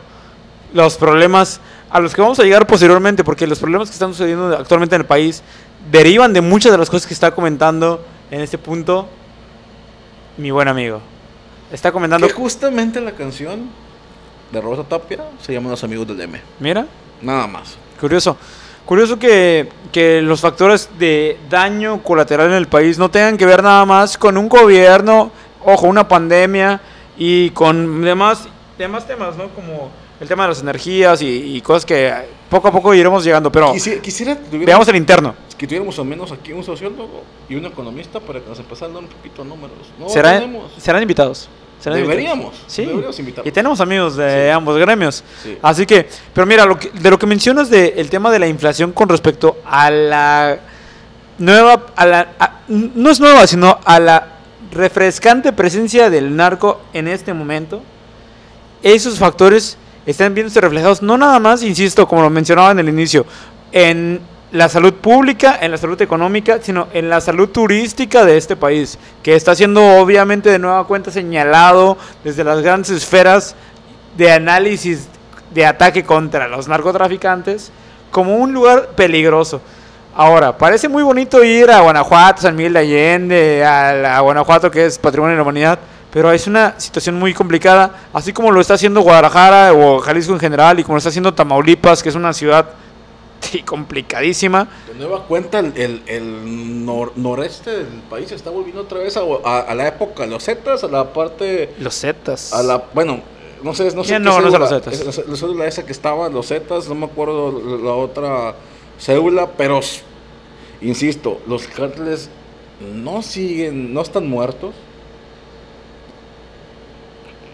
los 0.74 0.96
problemas 0.98 1.60
a 1.90 2.00
los 2.00 2.14
que 2.14 2.22
vamos 2.22 2.40
a 2.40 2.44
llegar 2.44 2.68
posteriormente, 2.68 3.24
porque 3.24 3.48
los 3.48 3.60
problemas 3.60 3.90
que 3.90 3.94
están 3.94 4.12
sucediendo 4.12 4.56
actualmente 4.58 4.96
en 4.96 5.02
el 5.02 5.08
país 5.08 5.44
derivan 5.92 6.34
de 6.34 6.42
muchas 6.42 6.72
de 6.72 6.78
las 6.78 6.90
cosas 6.90 7.08
que 7.08 7.14
está 7.14 7.32
comentando 7.32 8.04
en 8.32 8.42
este 8.42 8.58
punto 8.58 9.08
mi 10.38 10.52
buen 10.52 10.68
amigo. 10.68 11.02
Está 11.72 11.92
comentando... 11.92 12.28
Que 12.28 12.34
justamente 12.34 13.00
la 13.02 13.14
canción 13.14 13.70
de 14.52 14.62
Rosa 14.62 14.84
Tapia 14.84 15.24
se 15.42 15.54
llaman 15.54 15.72
Los 15.72 15.84
Amigos 15.84 16.08
del 16.08 16.22
M. 16.22 16.42
Mira. 16.60 16.86
Nada 17.22 17.48
más. 17.48 17.76
Curioso. 18.00 18.38
Curioso 18.86 19.18
que, 19.18 19.68
que, 19.92 20.22
los 20.22 20.42
factores 20.42 20.90
de 21.00 21.40
daño 21.50 22.04
colateral 22.04 22.48
en 22.48 22.54
el 22.54 22.68
país 22.68 23.00
no 23.00 23.10
tengan 23.10 23.36
que 23.36 23.46
ver 23.46 23.64
nada 23.64 23.84
más 23.84 24.16
con 24.16 24.38
un 24.38 24.48
gobierno, 24.48 25.32
ojo, 25.64 25.88
una 25.88 26.08
pandemia 26.08 26.80
y 27.18 27.50
con 27.50 28.04
demás, 28.04 28.48
demás 28.78 29.08
temas, 29.08 29.36
¿no? 29.38 29.50
Como 29.50 29.90
el 30.20 30.28
tema 30.28 30.44
de 30.44 30.50
las 30.50 30.62
energías 30.62 31.20
y, 31.22 31.60
cosas 31.62 31.86
que 31.86 32.14
poco 32.50 32.68
a 32.68 32.72
poco 32.72 32.94
iremos 32.94 33.24
llegando, 33.24 33.52
pero 33.52 33.74
quisiera, 33.74 34.38
veamos 34.52 34.88
el 34.88 34.96
interno. 34.98 35.34
Que 35.58 35.66
tuviéramos 35.66 35.98
al 35.98 36.06
menos 36.06 36.32
aquí 36.32 36.52
un 36.52 36.64
sociólogo 36.64 37.24
y 37.50 37.56
un 37.56 37.66
economista 37.66 38.20
para 38.20 38.40
que 38.40 38.48
nos 38.48 38.60
empezara 38.60 38.94
a 38.94 38.98
un 38.98 39.08
poquito 39.08 39.44
de 39.44 39.50
números. 39.50 39.78
No 39.98 40.10
serán 40.10 41.02
invitados. 41.02 41.50
Deberíamos. 41.84 42.56
Sí. 42.68 42.90
Y 43.44 43.52
tenemos 43.52 43.80
amigos 43.80 44.16
de 44.16 44.52
ambos 44.52 44.78
gremios. 44.78 45.24
Así 45.62 45.86
que, 45.86 46.08
pero 46.34 46.48
mira, 46.48 46.66
lo 46.66 46.76
de 46.76 47.10
lo 47.10 47.20
que 47.20 47.28
mencionas 47.28 47.70
del 47.70 47.94
el 47.98 48.10
tema 48.10 48.32
de 48.32 48.40
la 48.40 48.48
inflación 48.48 48.92
con 48.92 49.08
respecto 49.08 49.58
a 49.66 49.92
la 49.92 50.60
nueva, 51.38 51.88
a 51.96 52.06
la, 52.06 52.28
no 52.68 53.10
es 53.12 53.20
nueva, 53.20 53.46
sino 53.46 53.80
a 53.84 54.00
la 54.00 54.28
refrescante 54.72 55.54
presencia 55.54 56.10
del 56.10 56.36
narco 56.36 56.82
en 56.94 57.08
este 57.08 57.34
momento, 57.34 57.82
esos 58.82 59.18
factores 59.18 59.78
están 60.06 60.34
viéndose 60.34 60.62
reflejados, 60.62 61.02
no 61.02 61.18
nada 61.18 61.40
más, 61.40 61.64
insisto, 61.64 62.08
como 62.08 62.22
lo 62.22 62.30
mencionaba 62.30 62.72
en 62.72 62.80
el 62.80 62.90
inicio, 62.90 63.26
en 63.72 64.22
la 64.56 64.70
salud 64.70 64.94
pública, 64.94 65.58
en 65.62 65.72
la 65.72 65.78
salud 65.78 66.02
económica, 66.02 66.60
sino 66.62 66.88
en 66.94 67.10
la 67.10 67.20
salud 67.20 67.50
turística 67.50 68.24
de 68.24 68.38
este 68.38 68.56
país, 68.56 68.98
que 69.22 69.36
está 69.36 69.54
siendo 69.54 69.98
obviamente 69.98 70.50
de 70.50 70.60
nueva 70.60 70.88
cuenta 70.88 71.12
señalado 71.12 71.98
desde 72.24 72.46
las 72.46 72.62
grandes 72.62 72.90
esferas 72.92 73.54
de 74.16 74.32
análisis 74.32 75.10
de 75.54 75.66
ataque 75.66 76.06
contra 76.06 76.48
los 76.48 76.70
narcotraficantes 76.70 77.70
como 78.12 78.38
un 78.38 78.54
lugar 78.54 78.92
peligroso. 78.96 79.60
Ahora, 80.16 80.58
parece 80.58 80.88
muy 80.88 81.04
bonito 81.04 81.44
ir 81.44 81.70
a 81.70 81.82
Guanajuato, 81.82 82.42
San 82.42 82.56
Miguel 82.56 82.74
de 82.74 82.80
Allende, 82.80 83.66
a, 83.66 84.22
Guanajuato 84.22 84.72
que 84.72 84.86
es 84.86 84.98
patrimonio 84.98 85.32
de 85.32 85.38
la 85.38 85.44
humanidad, 85.44 85.80
pero 86.14 86.32
es 86.32 86.48
una 86.48 86.76
situación 86.78 87.20
muy 87.20 87.34
complicada, 87.34 87.92
así 88.14 88.32
como 88.32 88.52
lo 88.52 88.62
está 88.62 88.76
haciendo 88.76 89.02
Guadalajara 89.02 89.74
o 89.74 90.00
Jalisco 90.00 90.32
en 90.32 90.40
general 90.40 90.80
y 90.80 90.84
como 90.84 90.96
lo 90.96 91.00
está 91.00 91.10
haciendo 91.10 91.34
Tamaulipas, 91.34 92.02
que 92.02 92.08
es 92.08 92.16
una 92.16 92.32
ciudad 92.32 92.70
sí, 93.42 93.62
complicadísima. 93.62 94.68
De 94.88 94.96
nueva 94.96 95.24
cuenta, 95.26 95.60
el, 95.60 96.02
el, 96.06 96.86
noreste 96.86 97.72
del 97.72 98.02
país 98.10 98.32
está 98.32 98.50
volviendo 98.50 98.82
otra 98.82 99.00
vez 99.00 99.18
a, 99.18 99.74
la 99.74 99.88
época 99.88 100.26
los 100.26 100.44
Zetas, 100.44 100.84
a 100.84 100.88
la 100.88 101.14
parte... 101.14 101.74
Los 101.80 102.00
Zetas. 102.00 102.54
A 102.54 102.64
la, 102.64 102.84
bueno, 102.94 103.22
no 103.64 103.74
sé, 103.74 103.96
no 103.96 104.04
sé. 104.04 104.20
no, 104.20 104.42
no 104.42 104.52
son 104.52 104.60
los 104.60 104.70
Zetas. 104.70 105.28
La 105.28 105.36
cédula 105.36 105.68
esa 105.68 105.86
que 105.86 105.92
estaba, 105.92 106.30
los 106.30 106.48
Zetas, 106.48 106.88
no 106.88 106.96
me 106.96 107.06
acuerdo 107.06 107.52
la 107.78 107.94
otra 107.94 108.56
cédula, 109.00 109.52
pero, 109.52 109.80
insisto, 110.82 111.42
los 111.48 111.68
cárteles 111.68 112.30
no 112.94 113.22
siguen, 113.22 113.94
no 113.94 114.02
están 114.02 114.28
muertos. 114.28 114.74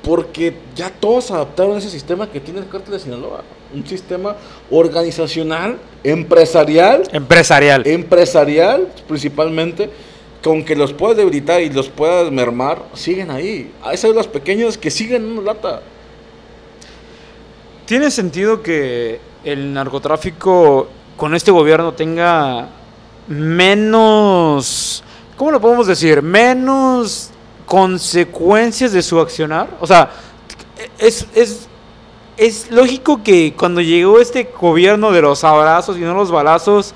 Porque 0.04 0.58
ya 0.76 0.90
todos 0.90 1.30
adaptaron 1.30 1.78
ese 1.78 1.92
sistema 1.92 2.28
que 2.28 2.40
tiene 2.40 2.60
el 2.60 2.68
cártel 2.68 2.94
de 2.94 3.00
Sinaloa 3.00 3.44
un 3.74 3.86
sistema 3.86 4.36
organizacional, 4.70 5.78
empresarial. 6.04 7.04
Empresarial. 7.12 7.86
Empresarial, 7.86 8.88
principalmente, 9.08 9.90
con 10.44 10.64
que 10.64 10.76
los 10.76 10.94
puedas 10.94 11.18
debilitar 11.18 11.62
y 11.62 11.70
los 11.70 11.90
puedas 11.90 12.32
mermar, 12.32 12.84
siguen 12.94 13.32
ahí. 13.32 13.72
Hay 13.84 13.98
células 13.98 14.28
pequeñas 14.28 14.78
que 14.78 14.90
siguen 14.90 15.24
en 15.24 15.32
una 15.38 15.54
lata. 15.54 15.82
¿Tiene 17.86 18.10
sentido 18.10 18.62
que 18.62 19.20
el 19.44 19.74
narcotráfico 19.74 20.88
con 21.18 21.36
este 21.36 21.52
gobierno 21.52 21.94
tenga 21.94 22.70
menos, 23.28 25.04
¿cómo 25.38 25.52
lo 25.52 25.62
podemos 25.62 25.88
decir? 25.88 26.22
Menos 26.22 27.30
consecuencias 27.66 28.92
de 28.92 29.02
su 29.02 29.20
accionar. 29.20 29.78
O 29.80 29.88
sea, 29.88 30.10
es, 30.98 31.28
es 31.36 31.68
es 32.42 32.72
lógico 32.72 33.22
que 33.24 33.54
cuando 33.56 33.82
llegó 33.82 34.20
este 34.20 34.50
gobierno 34.60 35.12
de 35.12 35.22
los 35.22 35.44
abrazos 35.44 35.96
y 35.96 36.00
no 36.00 36.16
los 36.16 36.32
balazos, 36.32 36.96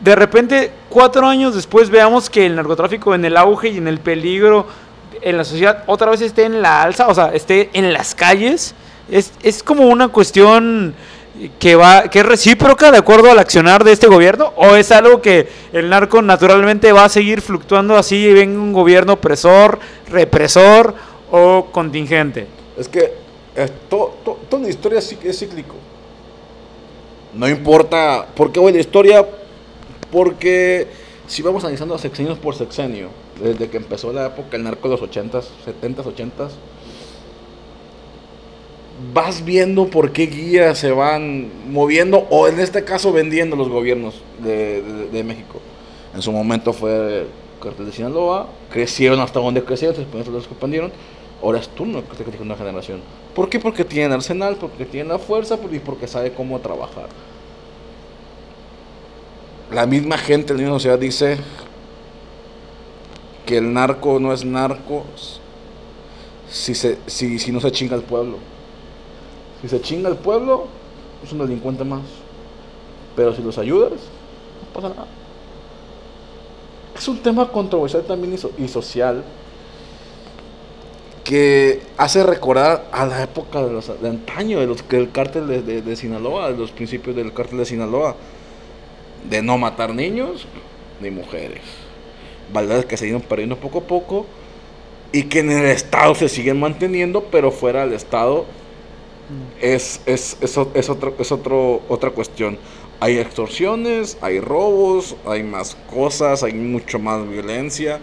de 0.00 0.16
repente, 0.16 0.72
cuatro 0.88 1.24
años 1.28 1.54
después, 1.54 1.88
veamos 1.88 2.28
que 2.28 2.46
el 2.46 2.56
narcotráfico 2.56 3.14
en 3.14 3.24
el 3.24 3.36
auge 3.36 3.68
y 3.68 3.76
en 3.76 3.86
el 3.86 4.00
peligro 4.00 4.66
en 5.22 5.36
la 5.36 5.44
sociedad 5.44 5.84
otra 5.86 6.10
vez 6.10 6.20
esté 6.20 6.46
en 6.46 6.62
la 6.62 6.82
alza, 6.82 7.06
o 7.06 7.14
sea, 7.14 7.26
esté 7.32 7.70
en 7.74 7.92
las 7.92 8.16
calles. 8.16 8.74
Es, 9.08 9.32
es 9.44 9.62
como 9.62 9.86
una 9.86 10.08
cuestión 10.08 10.96
que 11.60 11.76
va 11.76 12.08
que 12.08 12.18
es 12.18 12.26
recíproca 12.26 12.90
de 12.90 12.98
acuerdo 12.98 13.30
al 13.30 13.38
accionar 13.38 13.84
de 13.84 13.92
este 13.92 14.08
gobierno 14.08 14.52
o 14.56 14.74
es 14.74 14.90
algo 14.90 15.22
que 15.22 15.48
el 15.72 15.88
narco 15.88 16.22
naturalmente 16.22 16.90
va 16.90 17.04
a 17.04 17.08
seguir 17.08 17.40
fluctuando 17.40 17.96
así 17.96 18.16
y 18.16 18.32
venga 18.32 18.60
un 18.60 18.72
gobierno 18.72 19.12
opresor, 19.12 19.78
represor 20.08 20.96
o 21.30 21.68
contingente. 21.70 22.48
Es 22.76 22.88
que 22.88 23.29
toda 23.88 24.62
la 24.62 24.68
historia 24.68 24.98
es 24.98 25.38
cíclico. 25.38 25.74
No 27.34 27.48
importa 27.48 28.26
por 28.34 28.50
qué 28.50 28.58
voy 28.58 28.72
la 28.72 28.80
historia, 28.80 29.26
porque 30.10 30.88
si 31.28 31.42
vamos 31.42 31.62
analizando 31.62 31.96
sexenios 31.96 32.38
por 32.38 32.56
sexenio, 32.56 33.08
desde 33.40 33.68
que 33.68 33.76
empezó 33.76 34.12
la 34.12 34.26
época 34.26 34.50
del 34.52 34.64
narco 34.64 34.88
de 34.88 34.96
los 34.96 35.08
80s, 35.08 35.44
70s, 35.64 36.04
80s, 36.04 36.50
vas 39.14 39.44
viendo 39.44 39.86
por 39.86 40.12
qué 40.12 40.26
guías 40.26 40.78
se 40.78 40.90
van 40.90 41.72
moviendo 41.72 42.26
o 42.30 42.48
en 42.48 42.60
este 42.60 42.84
caso 42.84 43.12
vendiendo 43.12 43.56
los 43.56 43.68
gobiernos 43.68 44.20
de, 44.42 45.22
México. 45.24 45.60
En 46.14 46.22
su 46.22 46.32
momento 46.32 46.72
fue 46.72 47.20
el 47.20 47.26
cartel 47.62 47.86
de 47.86 47.92
Sinaloa, 47.92 48.48
crecieron 48.70 49.20
hasta 49.20 49.38
donde 49.38 49.62
crecieron, 49.62 49.96
después 49.96 50.26
los 50.26 50.46
expandieron. 50.46 50.92
Ahora 51.42 51.60
es 51.60 51.68
turno 51.68 52.02
de 52.02 52.42
una 52.42 52.56
generación. 52.56 53.00
¿Por 53.34 53.48
qué? 53.48 53.60
Porque 53.60 53.84
tiene 53.84 54.14
arsenal, 54.14 54.56
porque 54.56 54.84
tiene 54.84 55.08
la 55.08 55.18
fuerza 55.18 55.58
y 55.70 55.78
porque 55.78 56.06
sabe 56.08 56.32
cómo 56.32 56.58
trabajar. 56.58 57.08
La 59.70 59.86
misma 59.86 60.18
gente 60.18 60.52
en 60.52 60.58
la 60.58 60.62
misma 60.62 60.76
sociedad 60.76 60.98
dice 60.98 61.38
que 63.46 63.58
el 63.58 63.72
narco 63.72 64.18
no 64.18 64.32
es 64.32 64.44
narco 64.44 65.04
si, 66.50 66.74
se, 66.74 66.98
si, 67.06 67.38
si 67.38 67.52
no 67.52 67.60
se 67.60 67.70
chinga 67.70 67.94
el 67.94 68.02
pueblo. 68.02 68.38
Si 69.62 69.68
se 69.68 69.80
chinga 69.80 70.08
el 70.08 70.16
pueblo, 70.16 70.66
es 71.24 71.32
un 71.32 71.38
delincuente 71.38 71.84
más. 71.84 72.02
Pero 73.14 73.34
si 73.34 73.42
los 73.42 73.58
ayudas, 73.58 73.92
no 73.92 74.72
pasa 74.74 74.88
nada. 74.88 75.06
Es 76.96 77.06
un 77.06 77.18
tema 77.18 77.48
controversial 77.50 78.02
también 78.02 78.36
y 78.58 78.68
social 78.68 79.22
que 81.30 81.80
hace 81.96 82.24
recordar 82.24 82.88
a 82.90 83.06
la 83.06 83.22
época 83.22 83.62
de, 83.62 83.72
los, 83.72 84.02
de 84.02 84.08
antaño, 84.08 84.58
de 84.58 84.66
los, 84.66 84.88
del 84.88 85.12
cártel 85.12 85.46
de, 85.46 85.80
de, 85.80 85.94
Sinaloa, 85.94 86.50
de 86.50 86.58
los 86.58 86.72
principios 86.72 87.14
del 87.14 87.32
cártel 87.32 87.58
de 87.58 87.66
Sinaloa, 87.66 88.16
de 89.30 89.40
no 89.40 89.56
matar 89.56 89.94
niños 89.94 90.48
ni 91.00 91.12
mujeres. 91.12 91.60
Verdades 92.52 92.84
que 92.84 92.96
se 92.96 93.06
iban 93.06 93.20
perdiendo 93.20 93.54
poco 93.54 93.78
a 93.78 93.82
poco 93.82 94.26
y 95.12 95.22
que 95.22 95.38
en 95.38 95.52
el 95.52 95.66
Estado 95.66 96.16
se 96.16 96.28
siguen 96.28 96.58
manteniendo, 96.58 97.22
pero 97.30 97.52
fuera 97.52 97.86
del 97.86 97.92
Estado 97.92 98.44
es, 99.60 100.00
es, 100.06 100.36
es, 100.40 100.58
es, 100.74 100.88
otro, 100.88 101.14
es 101.16 101.30
otro, 101.30 101.82
otra 101.88 102.10
cuestión. 102.10 102.58
Hay 102.98 103.18
extorsiones, 103.18 104.18
hay 104.20 104.40
robos, 104.40 105.14
hay 105.24 105.44
más 105.44 105.76
cosas, 105.94 106.42
hay 106.42 106.54
mucho 106.54 106.98
más 106.98 107.28
violencia 107.28 108.00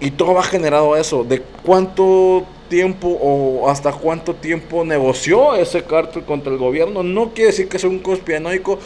y 0.00 0.10
todo 0.10 0.34
va 0.34 0.42
generado 0.42 0.94
a 0.94 1.00
eso, 1.00 1.24
de 1.24 1.42
cuánto 1.62 2.46
tiempo 2.68 3.08
o 3.08 3.68
hasta 3.68 3.92
cuánto 3.92 4.34
tiempo 4.34 4.84
negoció 4.84 5.54
ese 5.54 5.82
cártel 5.84 6.24
contra 6.24 6.52
el 6.52 6.58
gobierno. 6.58 7.02
No 7.02 7.30
quiere 7.34 7.50
decir 7.50 7.68
que 7.68 7.78
sea 7.78 7.90
un 7.90 7.98
conspiranoico. 7.98 8.78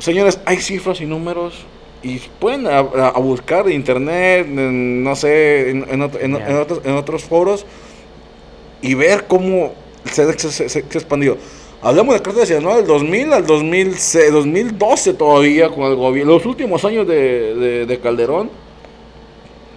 Señores, 0.00 0.40
hay 0.44 0.56
cifras 0.56 1.00
y 1.00 1.06
números 1.06 1.64
y 2.02 2.18
pueden 2.40 2.66
a, 2.66 2.80
buscar 3.12 3.68
en 3.68 3.74
internet, 3.74 4.48
no 4.48 5.14
sé, 5.14 5.70
en, 5.70 5.86
en, 5.88 6.02
otros, 6.02 6.80
en, 6.84 6.96
otros, 6.96 7.22
foros 7.22 7.64
y 8.80 8.94
ver 8.94 9.26
cómo 9.28 9.72
se, 10.10 10.22
ha 10.22 10.78
expandido. 10.80 11.36
Hablamos 11.80 12.14
de 12.14 12.22
cártel 12.22 12.48
de 12.48 12.74
del 12.74 12.86
2000 12.86 13.32
al 13.32 13.46
2006, 13.46 14.32
2012 14.32 15.14
todavía 15.14 15.68
con 15.68 15.84
el 15.84 15.94
gobierno, 15.94 16.32
los 16.32 16.46
últimos 16.46 16.84
años 16.84 17.06
de, 17.06 17.86
de 17.86 18.00
Calderón 18.00 18.50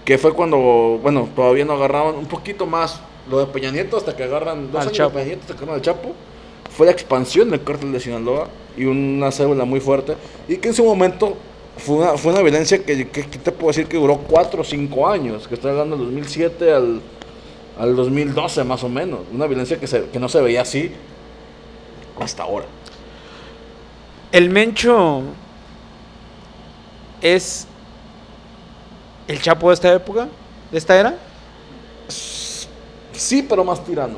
que 0.05 0.19
fue 0.19 0.33
cuando, 0.33 0.99
bueno, 1.01 1.27
todavía 1.35 1.65
no 1.65 1.73
agarraban 1.73 2.15
un 2.15 2.27
poquito 2.27 2.67
más 2.67 3.01
lo 3.29 3.39
de 3.39 3.47
Peña 3.47 3.71
Nieto 3.71 3.97
hasta 3.97 4.15
que 4.15 4.23
agarran 4.23 4.71
dos 4.71 4.81
años 4.81 4.97
de 4.97 5.09
Peña 5.09 5.25
Nieto 5.25 5.41
hasta 5.41 5.53
que 5.55 5.63
agarran 5.63 5.75
al 5.75 5.81
Chapo. 5.81 6.13
Fue 6.69 6.85
la 6.85 6.91
expansión 6.91 7.49
del 7.49 7.63
cártel 7.63 7.91
de 7.91 7.99
Sinaloa 7.99 8.47
y 8.77 8.85
una 8.85 9.31
célula 9.31 9.65
muy 9.65 9.79
fuerte 9.79 10.15
y 10.47 10.57
que 10.57 10.69
en 10.69 10.73
su 10.73 10.83
momento 10.85 11.35
fue 11.77 11.97
una, 11.97 12.17
fue 12.17 12.31
una 12.31 12.41
violencia 12.41 12.83
que, 12.83 13.09
que, 13.09 13.23
te 13.23 13.51
puedo 13.51 13.67
decir 13.67 13.87
que 13.87 13.97
duró 13.97 14.17
4 14.17 14.61
o 14.61 14.63
5 14.63 15.07
años, 15.07 15.47
que 15.47 15.55
estoy 15.55 15.71
hablando 15.71 15.97
del 15.97 16.05
2007 16.05 16.71
al, 16.71 17.01
al 17.79 17.95
2012 17.95 18.63
más 18.63 18.83
o 18.83 18.89
menos. 18.89 19.21
Una 19.33 19.47
violencia 19.47 19.79
que, 19.79 19.87
se, 19.87 20.05
que 20.09 20.19
no 20.19 20.29
se 20.29 20.39
veía 20.41 20.61
así 20.61 20.91
hasta 22.19 22.43
ahora. 22.43 22.65
El 24.31 24.49
Mencho 24.49 25.23
es 27.21 27.67
el 29.27 29.41
Chapo 29.41 29.69
de 29.69 29.73
esta 29.73 29.93
época, 29.93 30.27
de 30.71 30.77
esta 30.77 30.99
era. 30.99 31.15
Sí, 32.07 33.45
pero 33.47 33.63
más 33.63 33.83
tirano. 33.83 34.17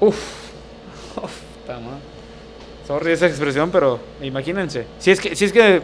Uf. 0.00 0.42
Uf, 1.16 1.40
Sorry 2.86 3.12
esa 3.12 3.26
expresión, 3.26 3.70
pero 3.70 4.00
imagínense. 4.20 4.86
Si 4.98 5.10
es 5.10 5.20
que, 5.20 5.36
si 5.36 5.44
es 5.44 5.52
que 5.52 5.82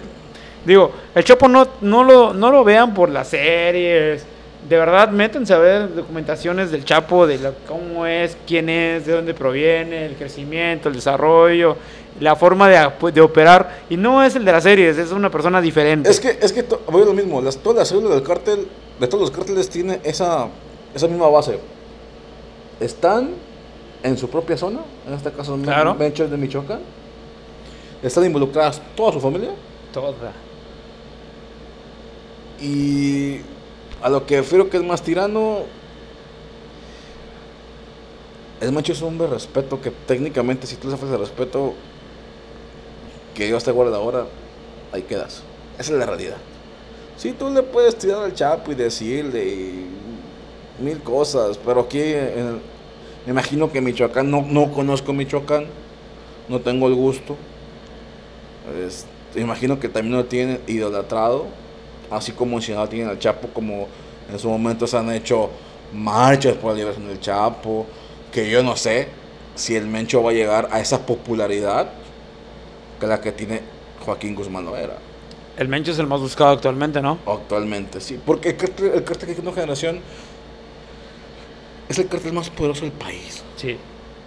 digo, 0.64 0.92
el 1.14 1.24
Chapo 1.24 1.48
no, 1.48 1.66
no, 1.80 2.02
lo, 2.02 2.34
no 2.34 2.50
lo 2.50 2.64
vean 2.64 2.94
por 2.94 3.08
las 3.08 3.28
series. 3.28 4.26
De 4.68 4.76
verdad, 4.76 5.10
métanse 5.10 5.54
a 5.54 5.58
ver 5.58 5.94
documentaciones 5.94 6.70
del 6.70 6.84
Chapo, 6.84 7.26
de 7.26 7.38
cómo 7.66 8.06
es, 8.06 8.36
quién 8.46 8.68
es, 8.68 9.06
de 9.06 9.12
dónde 9.12 9.32
proviene, 9.32 10.06
el 10.06 10.16
crecimiento, 10.16 10.88
el 10.88 10.96
desarrollo, 10.96 11.76
la 12.20 12.36
forma 12.36 12.68
de, 12.68 13.12
de, 13.12 13.20
operar. 13.20 13.82
Y 13.88 13.96
no 13.96 14.22
es 14.22 14.36
el 14.36 14.44
de 14.44 14.52
las 14.52 14.62
series, 14.62 14.98
es 14.98 15.12
una 15.12 15.30
persona 15.30 15.60
diferente. 15.60 16.10
Es 16.10 16.20
que, 16.20 16.38
es 16.40 16.52
que 16.52 16.64
voy 16.90 17.02
a 17.02 17.04
lo 17.04 17.14
mismo. 17.14 17.40
Las, 17.40 17.56
todas 17.56 17.78
las 17.78 17.88
células 17.88 18.10
del 18.10 18.22
cártel, 18.22 18.68
de 18.98 19.06
todos 19.06 19.22
los 19.22 19.30
cárteles, 19.30 19.68
tiene 19.68 20.00
esa, 20.04 20.48
esa 20.94 21.06
misma 21.06 21.28
base. 21.28 21.58
Están 22.80 23.30
en 24.02 24.16
su 24.16 24.28
propia 24.28 24.56
zona, 24.56 24.80
en 25.06 25.14
este 25.14 25.32
caso 25.32 25.56
claro. 25.62 25.94
de 25.94 26.36
Michoacán. 26.36 26.80
Están 28.02 28.24
involucradas 28.24 28.80
toda 28.94 29.12
su 29.12 29.20
familia. 29.20 29.50
Toda. 29.92 30.32
Y 32.60 33.40
a 34.02 34.08
lo 34.08 34.26
que 34.26 34.38
refiero 34.38 34.68
que 34.70 34.76
es 34.76 34.82
más 34.82 35.02
tirano, 35.02 35.60
el 38.60 38.72
macho 38.72 38.92
es 38.92 39.02
un 39.02 39.08
hombre 39.08 39.28
de 39.28 39.34
respeto 39.34 39.80
que 39.80 39.90
técnicamente 39.90 40.66
si 40.66 40.76
tú 40.76 40.88
le 40.88 40.94
haces 40.94 41.10
de 41.10 41.16
respeto 41.16 41.74
que 43.38 43.46
Dios 43.46 43.62
te 43.62 43.70
guarda 43.70 43.98
ahora, 43.98 44.26
ahí 44.92 45.02
quedas. 45.02 45.44
Esa 45.78 45.92
es 45.92 45.98
la 45.98 46.06
realidad. 46.06 46.38
Si 47.16 47.30
tú 47.30 47.48
le 47.50 47.62
puedes 47.62 47.96
tirar 47.96 48.24
al 48.24 48.34
chapo 48.34 48.72
y 48.72 48.74
decirle 48.74 49.84
mil 50.80 51.00
cosas, 51.04 51.56
pero 51.56 51.82
aquí 51.82 52.00
me 53.24 53.30
imagino 53.30 53.70
que 53.70 53.80
Michoacán, 53.80 54.28
no, 54.28 54.42
no 54.42 54.72
conozco 54.72 55.12
Michoacán, 55.12 55.66
no 56.48 56.58
tengo 56.58 56.88
el 56.88 56.96
gusto. 56.96 57.36
imagino 59.36 59.78
que 59.78 59.88
también 59.88 60.16
lo 60.16 60.24
tienen 60.24 60.60
idolatrado, 60.66 61.46
así 62.10 62.32
como 62.32 62.56
en 62.56 62.62
Sinaloa 62.62 62.88
tienen 62.88 63.08
al 63.08 63.20
Chapo, 63.20 63.46
como 63.54 63.86
en 64.32 64.36
su 64.36 64.48
momento 64.48 64.84
se 64.88 64.96
han 64.96 65.12
hecho 65.12 65.48
marchas 65.94 66.56
por 66.56 66.72
la 66.72 66.78
liberación 66.78 67.06
del 67.06 67.20
Chapo, 67.20 67.86
que 68.32 68.50
yo 68.50 68.64
no 68.64 68.74
sé 68.74 69.06
si 69.54 69.76
el 69.76 69.86
Mencho 69.86 70.24
va 70.24 70.30
a 70.30 70.34
llegar 70.34 70.68
a 70.72 70.80
esa 70.80 71.06
popularidad 71.06 71.92
que 72.98 73.06
la 73.06 73.20
que 73.20 73.32
tiene 73.32 73.60
Joaquín 74.04 74.34
Guzmán 74.34 74.64
Loera. 74.64 74.98
El 75.56 75.68
Mencho 75.68 75.90
es 75.90 75.98
el 75.98 76.06
más 76.06 76.20
buscado 76.20 76.50
actualmente, 76.50 77.02
¿no? 77.02 77.18
Actualmente, 77.26 78.00
sí. 78.00 78.20
Porque 78.24 78.50
el 78.50 78.56
cartel, 78.56 78.92
el 78.94 79.04
cartel 79.04 79.34
que 79.34 79.40
una 79.40 79.52
generación 79.52 80.00
es 81.88 81.98
el 81.98 82.06
cartel 82.06 82.32
más 82.32 82.48
poderoso 82.50 82.82
del 82.82 82.92
país. 82.92 83.42
Sí. 83.56 83.76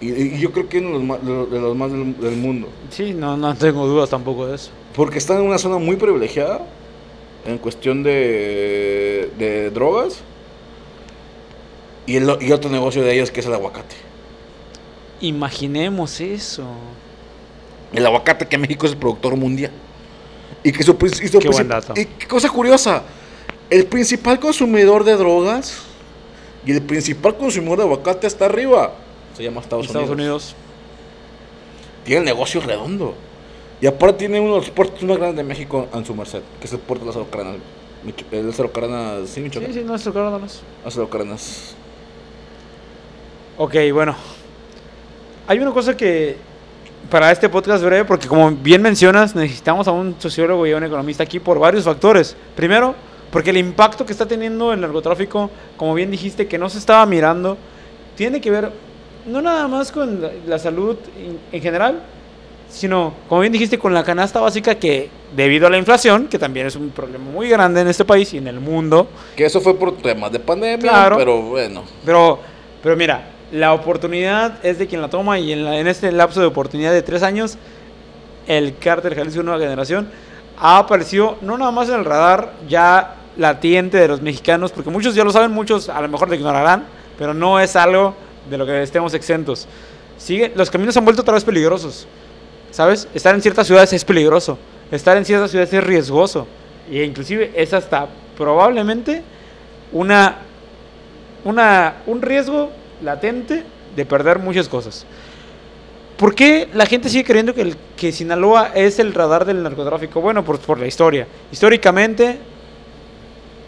Y, 0.02 0.40
yo 0.40 0.52
creo 0.52 0.68
que 0.68 0.80
es 0.80 0.84
uno 0.84 1.00
de 1.00 1.60
los 1.60 1.76
más, 1.76 1.92
del, 1.92 2.36
mundo. 2.36 2.68
Sí, 2.90 3.14
no, 3.14 3.38
no 3.38 3.56
tengo 3.56 3.88
dudas 3.88 4.10
tampoco 4.10 4.48
de 4.48 4.56
eso. 4.56 4.72
Porque 4.96 5.20
están 5.20 5.38
en 5.38 5.44
una 5.44 5.58
zona 5.58 5.78
muy 5.78 5.96
privilegiada 5.96 6.62
en 7.46 7.58
cuestión 7.60 8.04
de, 8.04 9.32
de 9.38 9.70
drogas. 9.70 10.22
Y, 12.08 12.18
el, 12.18 12.38
y 12.42 12.52
otro 12.52 12.70
negocio 12.70 13.04
de 13.04 13.14
ellos 13.14 13.32
que 13.32 13.40
es 13.40 13.46
el 13.46 13.54
aguacate. 13.54 13.96
Imaginemos 15.22 16.20
eso. 16.20 16.66
El 17.94 18.06
aguacate 18.06 18.48
que 18.48 18.58
México 18.58 18.86
es 18.86 18.94
el 18.94 18.98
productor 18.98 19.36
mundial. 19.36 19.72
Y 20.64 20.72
que 20.72 20.84
su, 20.84 20.98
qué 20.98 21.50
buen 21.50 21.68
dato. 21.68 21.94
Y 21.96 22.06
qué 22.06 22.28
cosa 22.28 22.50
curiosa. 22.50 23.04
El 23.70 23.86
principal 23.86 24.40
consumidor 24.40 25.04
de 25.04 25.16
drogas 25.16 25.82
y 26.66 26.72
el 26.72 26.82
principal 26.82 27.36
consumidor 27.36 27.80
de 27.80 27.84
aguacate 27.84 28.28
está 28.28 28.46
arriba. 28.46 28.94
Se 29.36 29.44
llama 29.44 29.62
Estados, 29.62 29.88
Estados 29.88 30.10
Unidos. 30.10 30.56
Tiene 32.04 32.20
el 32.20 32.26
negocio 32.26 32.62
redondo. 32.62 33.16
Y 33.80 33.88
aparte 33.88 34.20
tiene 34.20 34.40
uno 34.40 34.54
de 34.54 34.60
los 34.60 34.70
puertos 34.70 35.02
más 35.04 35.18
grandes 35.18 35.38
de 35.38 35.44
México 35.44 35.88
en 35.92 36.06
su 36.06 36.14
merced, 36.14 36.42
que 36.60 36.68
es 36.68 36.74
el 36.74 36.80
puerto 36.80 37.04
de 37.04 37.12
las 37.12 37.18
Azucaranas. 37.18 37.62
El 38.32 38.50
Azucaranas, 38.50 39.30
¿sí, 39.30 39.42
Michoacán? 39.42 39.74
Sí, 39.74 39.80
sí, 39.80 39.86
no 39.86 39.96
es 39.96 40.02
Azucaranas. 40.02 40.62
Azucaranas. 40.86 41.76
Ok, 43.58 43.76
bueno. 43.92 44.16
Hay 45.48 45.58
una 45.60 45.72
cosa 45.72 45.98
que 45.98 46.38
para 47.10 47.32
este 47.32 47.50
podcast 47.50 47.84
breve, 47.84 48.06
porque 48.06 48.28
como 48.28 48.52
bien 48.52 48.82
mencionas, 48.82 49.36
necesitamos 49.36 49.88
a 49.88 49.92
un 49.92 50.16
sociólogo 50.20 50.66
y 50.66 50.72
a 50.72 50.78
un 50.78 50.84
economista 50.84 51.24
aquí 51.24 51.40
por 51.40 51.60
varios 51.60 51.84
factores. 51.84 52.36
Primero, 52.56 52.96
porque 53.32 53.50
el 53.50 53.58
impacto 53.58 54.06
que 54.06 54.12
está 54.12 54.26
teniendo 54.26 54.74
el 54.74 54.82
narcotráfico, 54.82 55.50
como 55.78 55.94
bien 55.94 56.12
dijiste, 56.12 56.48
que 56.48 56.58
no 56.58 56.70
se 56.70 56.78
estaba 56.78 57.06
mirando, 57.06 57.58
tiene 58.16 58.40
que 58.42 58.52
ver 58.52 58.72
no 59.26 59.42
nada 59.42 59.68
más 59.68 59.92
con 59.92 60.22
la, 60.48 60.60
salud 60.60 60.98
en, 61.52 61.62
general, 61.62 62.02
sino, 62.70 63.14
como 63.30 63.42
bien 63.42 63.54
dijiste, 63.54 63.78
con 63.78 63.94
la 63.94 64.04
canasta 64.04 64.40
básica 64.40 64.76
que, 64.76 65.10
debido 65.36 65.68
a 65.68 65.70
la 65.70 65.78
inflación, 65.78 66.28
que 66.28 66.40
también 66.40 66.68
es 66.68 66.76
un 66.76 66.90
problema 66.90 67.26
muy 67.26 67.48
grande 67.50 67.82
en 67.82 67.88
este 67.88 68.06
país 68.06 68.34
y 68.34 68.38
en 68.38 68.48
el 68.48 68.60
mundo. 68.60 69.08
Que 69.36 69.46
eso 69.46 69.62
fue 69.62 69.78
por 69.78 69.98
temas 69.98 70.32
de 70.32 70.40
pandemia, 70.40 71.12
pero 71.16 71.42
bueno. 71.42 71.84
Pero, 72.06 72.40
pero 72.82 72.96
mira, 72.96 73.24
la 73.52 73.74
oportunidad 73.74 74.66
es 74.66 74.80
de 74.80 74.88
quien 74.88 75.02
la 75.02 75.10
toma 75.10 75.38
y 75.38 75.52
en, 75.52 75.88
este 75.88 76.12
lapso 76.12 76.40
de 76.40 76.48
oportunidad 76.48 76.92
de 76.92 77.02
tres 77.02 77.22
años, 77.22 77.58
el 78.48 78.78
cártel 78.78 79.14
Jalisco 79.14 79.44
Nueva 79.44 79.60
Generación 79.60 80.10
ha 80.58 80.78
aparecido 80.78 81.38
no 81.42 81.58
nada 81.58 81.72
más 81.72 81.90
en 81.90 81.96
el 81.96 82.06
radar 82.06 82.54
ya 82.68 83.16
latiente 83.38 83.98
de 83.98 84.08
los 84.08 84.22
mexicanos, 84.22 84.72
porque 84.72 84.90
muchos 84.90 85.16
ya 85.16 85.24
lo 85.24 85.32
saben, 85.32 85.52
muchos 85.52 85.90
a 85.90 86.02
lo 86.02 86.08
mejor 86.08 86.30
lo 86.30 86.36
ignorarán, 86.36 86.86
pero 87.18 87.34
no 87.34 87.60
es 87.60 87.76
algo 87.76 88.16
de 88.50 88.58
lo 88.58 88.66
que 88.66 88.84
estemos 88.84 89.14
exentos. 89.14 89.68
Sigue, 90.18 90.52
los 90.56 90.70
caminos 90.70 90.96
han 90.98 91.04
vuelto 91.04 91.22
otra 91.22 91.34
vez 91.34 91.44
peligrosos, 91.44 92.08
¿sabes? 92.72 93.08
Estar 93.14 93.36
en 93.36 93.42
ciertas 93.42 93.68
ciudades 93.68 93.92
es 93.94 94.06
peligroso, 94.06 94.58
estar 94.92 95.18
en 95.18 95.26
ciertas 95.26 95.52
ciudades 95.52 95.74
es 95.74 95.84
riesgoso, 95.84 96.48
e 96.90 97.04
inclusive 97.04 97.52
es 97.56 97.74
hasta 97.74 98.08
probablemente 98.38 99.24
una, 99.92 100.40
una, 101.44 101.96
un 102.06 102.22
riesgo 102.22 102.72
latente 103.04 103.64
de 103.96 104.06
perder 104.06 104.40
muchas 104.40 104.68
cosas. 104.68 105.06
¿Por 106.22 106.36
qué 106.36 106.70
la 106.74 106.86
gente 106.86 107.10
sigue 107.10 107.24
creyendo 107.24 107.56
que, 107.56 107.62
el, 107.62 107.76
que 107.98 108.12
Sinaloa 108.12 108.74
es 108.76 109.00
el 109.00 109.12
radar 109.12 109.44
del 109.44 109.64
narcotráfico? 109.64 110.22
Bueno, 110.22 110.46
por, 110.46 110.80
la 110.80 110.86
historia. 110.86 111.26
Históricamente, 111.52 112.38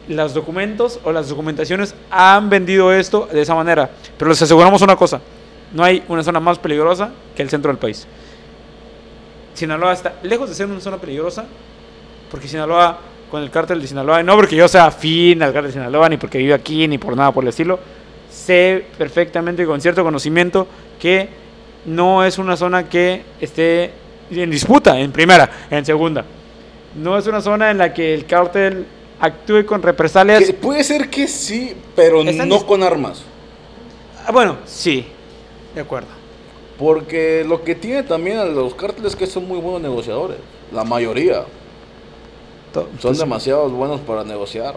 los 0.08 0.36
documentos 0.36 1.00
o 1.04 1.12
las 1.12 1.30
documentaciones 1.30 1.96
han 2.12 2.52
vendido 2.52 2.94
esto 2.94 3.28
de 3.32 3.42
esa 3.42 3.56
manera. 3.56 3.90
Pero 4.20 4.30
les 4.30 4.40
aseguramos 4.40 4.84
una 4.84 4.96
cosa, 4.96 5.20
no 5.74 5.84
hay 5.84 6.04
una 6.08 6.22
zona 6.24 6.40
más 6.40 6.60
peligrosa 6.60 7.10
que 7.36 7.42
el 7.42 7.50
centro 7.50 7.72
del 7.72 7.80
país. 7.80 8.06
Sinaloa 9.56 9.94
está 9.94 10.14
lejos 10.22 10.48
de 10.48 10.54
ser 10.54 10.68
una 10.68 10.80
zona 10.80 10.98
peligrosa, 10.98 11.46
porque 12.30 12.48
Sinaloa, 12.48 13.00
con 13.32 13.42
el 13.42 13.50
cártel 13.50 13.82
de 13.82 13.88
Sinaloa, 13.88 14.22
no 14.22 14.36
porque 14.36 14.56
yo 14.56 14.68
sea 14.68 14.86
afín 14.86 15.42
al 15.42 15.54
cártel 15.54 15.72
de 15.72 15.80
Sinaloa, 15.80 16.08
ni 16.08 16.18
porque 16.18 16.38
vivo 16.38 16.54
aquí, 16.54 16.88
ni 16.88 17.00
por 17.00 17.18
nada 17.18 17.32
por 17.32 17.44
el 17.44 17.48
estilo, 17.48 17.80
sé 18.44 18.86
perfectamente 18.98 19.66
con 19.66 19.80
cierto 19.80 20.04
conocimiento 20.04 20.68
que 21.00 21.30
no 21.86 22.24
es 22.24 22.38
una 22.38 22.58
zona 22.58 22.90
que 22.90 23.24
esté 23.40 23.92
en 24.32 24.50
disputa, 24.50 25.00
en 25.00 25.12
primera, 25.12 25.50
en 25.70 25.86
segunda. 25.86 26.26
No 26.96 27.18
es 27.18 27.26
una 27.28 27.42
zona 27.42 27.72
en 27.72 27.78
la 27.78 27.94
que 27.94 28.14
el 28.14 28.26
cártel 28.26 28.86
actúe 29.20 29.66
con 29.66 29.82
represalias. 29.82 30.52
puede 30.62 30.84
ser 30.84 31.10
que 31.10 31.28
sí, 31.28 31.76
pero 31.96 32.24
no 32.24 32.66
con 32.66 32.84
armas. 32.84 33.24
Ah, 34.26 34.32
bueno, 34.32 34.58
sí, 34.66 35.06
de 35.74 35.82
acuerdo. 35.82 36.10
Porque 36.78 37.46
lo 37.48 37.64
que 37.64 37.76
tiene 37.76 38.04
también 38.04 38.38
a 38.38 38.46
los 38.46 38.74
cárteles 38.76 39.14
es 39.14 39.16
que 39.16 39.28
son 39.28 39.48
muy 39.48 39.60
buenos 39.60 39.82
negociadores, 39.82 40.38
la 40.72 40.84
mayoría. 40.84 41.46
son 42.74 42.88
pues 43.02 43.18
demasiado 43.18 43.70
buenos 43.70 44.02
para 44.02 44.24
negociar. 44.24 44.76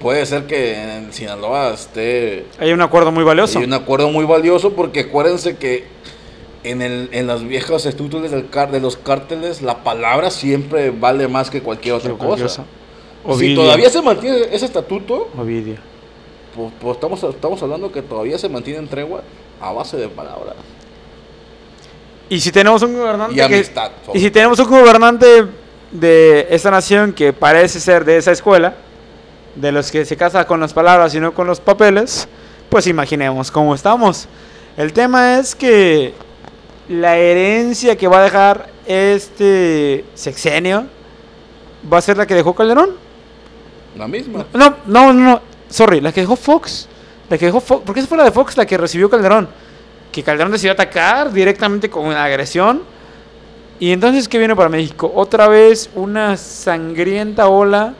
Puede 0.00 0.24
ser 0.24 0.46
que 0.46 0.82
en 0.82 1.12
Sinaloa 1.12 1.74
esté... 1.74 2.46
Hay 2.58 2.72
un 2.72 2.80
acuerdo 2.80 3.12
muy 3.12 3.22
valioso. 3.22 3.58
Hay 3.58 3.66
un 3.66 3.74
acuerdo 3.74 4.08
muy 4.10 4.24
valioso 4.24 4.72
porque 4.72 5.00
acuérdense 5.00 5.56
que 5.56 5.84
en, 6.64 6.80
el, 6.80 7.10
en 7.12 7.26
los 7.26 7.46
viejos 7.46 7.84
estudios 7.84 8.30
del 8.30 8.50
de 8.50 8.80
los 8.80 8.96
cárteles, 8.96 9.60
la 9.60 9.84
palabra 9.84 10.30
siempre 10.30 10.90
vale 10.90 11.28
más 11.28 11.50
que 11.50 11.62
cualquier 11.62 11.96
otra 11.96 12.14
cosa. 12.14 12.64
Si 13.38 13.54
todavía 13.54 13.90
se 13.90 14.00
mantiene 14.00 14.38
ese 14.50 14.64
estatuto, 14.64 15.28
Ovidio. 15.36 15.76
Pues, 16.56 16.72
pues, 16.80 16.94
estamos, 16.94 17.22
estamos 17.22 17.62
hablando 17.62 17.92
que 17.92 18.00
todavía 18.02 18.38
se 18.38 18.48
mantiene 18.48 18.78
en 18.78 18.88
tregua 18.88 19.22
a 19.60 19.72
base 19.72 19.98
de 19.98 20.08
palabras. 20.08 20.56
Y 22.30 22.40
si 22.40 22.50
tenemos 22.50 22.82
un 22.82 22.96
gobernante. 22.96 23.34
Y, 23.34 24.16
y 24.16 24.20
si 24.20 24.30
tenemos 24.30 24.58
un 24.58 24.70
gobernante 24.70 25.46
de 25.90 26.46
esta 26.50 26.70
nación 26.70 27.12
que 27.12 27.32
parece 27.32 27.80
ser 27.80 28.04
de 28.04 28.16
esa 28.16 28.32
escuela, 28.32 28.76
de 29.60 29.72
los 29.72 29.90
que 29.90 30.04
se 30.04 30.16
casa 30.16 30.46
con 30.46 30.60
las 30.60 30.72
palabras 30.72 31.14
y 31.14 31.20
no 31.20 31.34
con 31.34 31.46
los 31.46 31.60
papeles, 31.60 32.26
pues 32.68 32.86
imaginemos 32.86 33.50
cómo 33.50 33.74
estamos. 33.74 34.26
El 34.76 34.92
tema 34.92 35.38
es 35.38 35.54
que 35.54 36.14
la 36.88 37.16
herencia 37.16 37.96
que 37.96 38.08
va 38.08 38.20
a 38.20 38.22
dejar 38.22 38.68
este 38.86 40.04
sexenio 40.14 40.86
va 41.92 41.98
a 41.98 42.00
ser 42.00 42.16
la 42.16 42.26
que 42.26 42.34
dejó 42.34 42.54
Calderón. 42.54 42.90
La 43.96 44.08
misma. 44.08 44.46
No, 44.54 44.76
no, 44.86 45.12
no, 45.12 45.40
sorry, 45.68 46.00
la 46.00 46.12
que 46.12 46.20
dejó 46.20 46.36
Fox. 46.36 46.88
La 47.28 47.38
que 47.38 47.46
dejó 47.46 47.60
Fox, 47.60 47.82
porque 47.84 48.00
esa 48.00 48.08
fue 48.08 48.18
la 48.18 48.24
de 48.24 48.32
Fox 48.32 48.56
la 48.56 48.66
que 48.66 48.78
recibió 48.78 49.10
Calderón. 49.10 49.48
Que 50.10 50.22
Calderón 50.22 50.52
decidió 50.52 50.72
atacar 50.72 51.32
directamente 51.32 51.90
con 51.90 52.06
una 52.06 52.24
agresión. 52.24 52.82
Y 53.78 53.92
entonces, 53.92 54.28
¿qué 54.28 54.38
viene 54.38 54.54
para 54.56 54.68
México? 54.68 55.10
Otra 55.14 55.48
vez 55.48 55.90
una 55.94 56.36
sangrienta 56.36 57.48
ola 57.48 57.94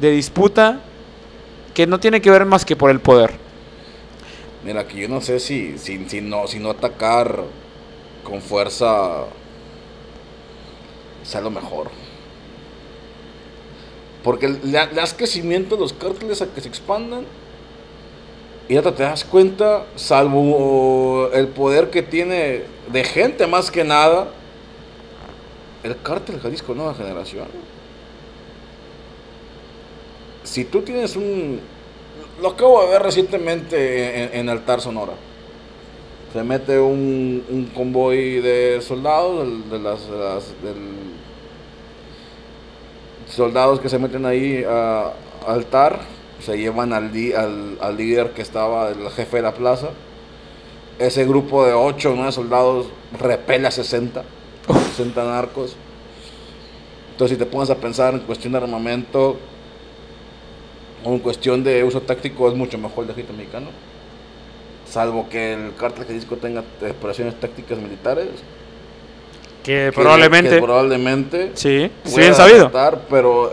de 0.00 0.10
disputa 0.10 0.80
que 1.74 1.86
no 1.86 2.00
tiene 2.00 2.20
que 2.20 2.30
ver 2.30 2.44
más 2.44 2.64
que 2.64 2.76
por 2.76 2.90
el 2.90 3.00
poder. 3.00 3.32
Mira, 4.64 4.86
que 4.86 4.98
yo 4.98 5.08
no 5.08 5.20
sé 5.20 5.38
si, 5.40 5.78
si, 5.78 5.98
no, 6.20 6.46
si 6.46 6.58
no 6.58 6.70
atacar 6.70 7.44
con 8.24 8.40
fuerza 8.40 9.24
sea 11.22 11.40
lo 11.40 11.50
mejor. 11.50 11.90
Porque 14.22 14.48
le, 14.48 14.86
das 14.88 15.14
crecimiento 15.14 15.76
a 15.76 15.78
los 15.78 15.92
cárteles 15.92 16.42
a 16.42 16.46
que 16.46 16.60
se 16.60 16.68
expandan. 16.68 17.24
Y 18.68 18.74
ya 18.74 18.82
te 18.82 19.02
das 19.02 19.24
cuenta, 19.24 19.86
salvo 19.94 21.30
el 21.32 21.46
poder 21.48 21.90
que 21.90 22.02
tiene 22.02 22.64
de 22.90 23.04
gente 23.04 23.46
más 23.46 23.70
que 23.70 23.84
nada, 23.84 24.28
el 25.84 26.00
cártel 26.02 26.40
Jalisco 26.40 26.74
Nueva 26.74 26.94
Generación. 26.94 27.46
Si 30.56 30.64
tú 30.64 30.80
tienes 30.80 31.16
un... 31.16 31.60
Lo 32.40 32.48
acabo 32.48 32.82
de 32.82 32.88
ver 32.88 33.02
recientemente 33.02 34.38
en, 34.38 34.48
Altar 34.48 34.80
Sonora. 34.80 35.12
Se 36.32 36.42
mete 36.42 36.78
un, 36.78 37.44
un 37.50 37.66
convoy 37.66 38.40
de 38.40 38.80
soldados, 38.80 39.70
de 39.70 39.78
las, 39.78 40.00
soldados 43.28 43.80
que 43.80 43.90
se 43.90 43.98
meten 43.98 44.24
ahí 44.24 44.64
a, 44.66 45.12
altar, 45.46 46.00
se 46.40 46.56
llevan 46.56 46.94
al, 46.94 47.10
al, 47.36 47.76
al, 47.78 47.96
líder 47.98 48.30
que 48.30 48.40
estaba, 48.40 48.88
el 48.88 49.10
jefe 49.10 49.36
de 49.36 49.42
la 49.42 49.52
plaza. 49.52 49.88
Ese 50.98 51.26
grupo 51.26 51.66
de 51.66 51.74
8 51.74 52.12
o 52.12 52.14
9 52.14 52.32
soldados 52.32 52.86
repele 53.20 53.68
a 53.68 53.70
60, 53.70 54.24
60 54.96 55.22
narcos. 55.22 55.76
Entonces, 57.10 57.36
si 57.36 57.44
te 57.44 57.44
pones 57.44 57.68
a 57.68 57.74
pensar 57.74 58.14
en 58.14 58.20
cuestión 58.20 58.54
de 58.54 58.60
armamento 58.60 59.36
o 61.04 61.12
en 61.12 61.18
cuestión 61.18 61.62
de 61.64 61.84
uso 61.84 62.00
táctico, 62.02 62.48
es 62.48 62.54
mucho 62.54 62.78
mejor 62.78 63.04
el 63.04 63.10
ejército 63.10 63.32
mexicano. 63.32 63.68
Salvo 64.88 65.28
que 65.28 65.54
el 65.54 65.74
cártel 65.74 66.06
disco 66.08 66.36
tenga 66.36 66.62
operaciones 66.80 67.38
tácticas 67.40 67.78
militares 67.78 68.28
que, 69.66 69.90
probablemente. 69.92 70.62
probablemente. 70.62 71.50
Sí, 71.54 71.90
bien 72.14 72.34
sabido. 72.36 72.70
pero 73.10 73.50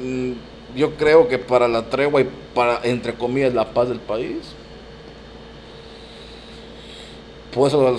mm, 0.00 0.32
yo 0.76 0.94
creo 0.94 1.26
que 1.26 1.40
para 1.40 1.66
la 1.66 1.90
tregua 1.90 2.20
y 2.20 2.28
para, 2.54 2.80
entre 2.84 3.14
comillas, 3.14 3.52
la 3.52 3.74
paz 3.74 3.88
del 3.88 3.98
país. 3.98 4.36
Por 7.52 7.66
eso, 7.66 7.98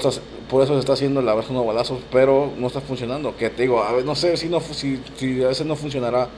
por 0.50 0.64
eso 0.64 0.74
se 0.76 0.80
está 0.80 0.94
haciendo 0.94 1.22
la 1.22 1.36
versión 1.36 1.60
de 1.60 1.68
balazos, 1.68 2.00
pero 2.10 2.54
no 2.58 2.68
está 2.68 2.80
funcionando. 2.80 3.36
Que 3.36 3.50
te 3.50 3.64
digo, 3.64 3.84
a 3.84 3.92
ver, 3.92 4.06
no 4.06 4.16
sé 4.16 4.38
si, 4.38 4.48
no, 4.48 4.62
si, 4.62 4.98
si 5.18 5.44
a 5.44 5.50
veces 5.50 5.68
no 5.68 5.76
funcionará 5.76 6.30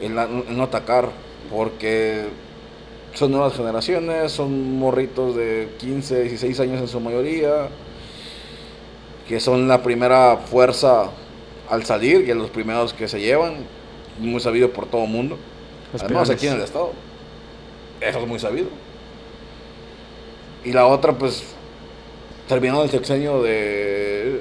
el, 0.00 0.14
no 0.14 0.62
atacar, 0.62 1.10
porque 1.50 2.26
son 3.14 3.32
nuevas 3.32 3.54
generaciones, 3.54 4.32
son 4.32 4.78
morritos 4.78 5.34
de 5.36 5.70
15, 5.78 6.22
16 6.22 6.60
años 6.60 6.80
en 6.80 6.88
su 6.88 7.00
mayoría 7.00 7.68
que 9.28 9.38
son 9.40 9.68
la 9.68 9.82
primera 9.82 10.38
fuerza 10.38 11.10
al 11.68 11.84
salir 11.84 12.26
y 12.26 12.32
los 12.32 12.48
primeros 12.48 12.94
que 12.94 13.06
se 13.08 13.20
llevan, 13.20 13.56
muy 14.18 14.40
sabido 14.40 14.72
por 14.72 14.86
todo 14.86 15.04
el 15.04 15.10
mundo. 15.10 15.36
Además 16.00 16.30
aquí 16.30 16.46
en 16.46 16.54
el 16.54 16.62
estado. 16.62 16.92
Eso 18.00 18.20
es 18.20 18.26
muy 18.26 18.38
sabido. 18.38 18.68
Y 20.64 20.72
la 20.72 20.86
otra, 20.86 21.12
pues, 21.12 21.44
terminando 22.48 22.84
el 22.84 22.90
sexenio 22.90 23.42
de, 23.42 24.40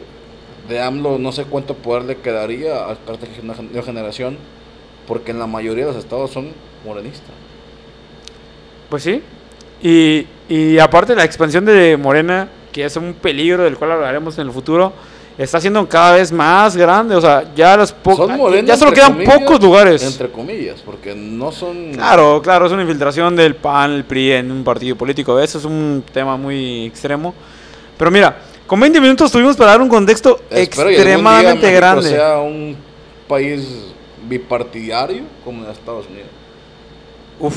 de 0.69 0.81
AMLO, 0.81 1.19
no 1.19 1.33
sé 1.33 1.43
cuánto 1.43 1.73
poder 1.75 2.05
le 2.05 2.17
quedaría 2.17 2.85
a 2.85 2.97
la 3.05 3.17
de 3.17 3.83
generación, 3.83 4.37
porque 5.07 5.31
en 5.31 5.39
la 5.39 5.47
mayoría 5.47 5.85
de 5.85 5.93
los 5.93 6.03
estados 6.03 6.31
son 6.31 6.51
morenistas. 6.85 7.31
Pues 8.89 9.03
sí. 9.03 9.21
Y, 9.81 10.27
y 10.49 10.77
aparte 10.79 11.15
la 11.15 11.23
expansión 11.23 11.65
de 11.65 11.97
Morena 11.97 12.49
que 12.77 12.85
es 12.85 12.95
un 12.95 13.15
peligro 13.15 13.63
del 13.63 13.75
cual 13.75 13.93
hablaremos 13.93 14.37
en 14.37 14.45
el 14.45 14.53
futuro, 14.53 14.93
está 15.35 15.59
siendo 15.59 15.89
cada 15.89 16.15
vez 16.15 16.31
más 16.31 16.77
grande. 16.77 17.15
O 17.15 17.21
sea, 17.21 17.51
ya 17.55 17.75
los 17.75 17.95
ya 18.63 18.77
solo 18.77 18.91
quedan 18.91 19.17
pocos 19.23 19.59
lugares. 19.59 20.03
Entre 20.03 20.29
comillas, 20.29 20.81
porque 20.85 21.15
no 21.15 21.51
son. 21.51 21.93
Claro, 21.93 22.39
claro, 22.39 22.67
es 22.67 22.71
una 22.71 22.83
infiltración 22.83 23.35
del 23.35 23.55
PAN, 23.55 23.93
el 23.93 24.03
PRI 24.03 24.33
en 24.33 24.51
un 24.51 24.63
partido 24.63 24.95
político. 24.95 25.39
Eso 25.39 25.57
es 25.57 25.65
un 25.65 26.03
tema 26.13 26.37
muy 26.37 26.85
extremo. 26.85 27.33
Pero 27.97 28.11
mira, 28.11 28.37
con 28.67 28.79
20 28.79 29.01
minutos 29.01 29.31
tuvimos 29.31 29.57
para 29.57 29.71
dar 29.71 29.81
un 29.81 29.89
contexto 29.89 30.41
extremadamente 30.51 31.71
grande. 31.71 32.09
sea 32.09 32.37
un 32.37 32.77
país 33.27 33.95
bipartidario 34.27 35.23
como 35.43 35.63
en 35.63 35.71
Estados 35.71 36.07
Unidos. 36.07 36.29
Uf, 37.39 37.55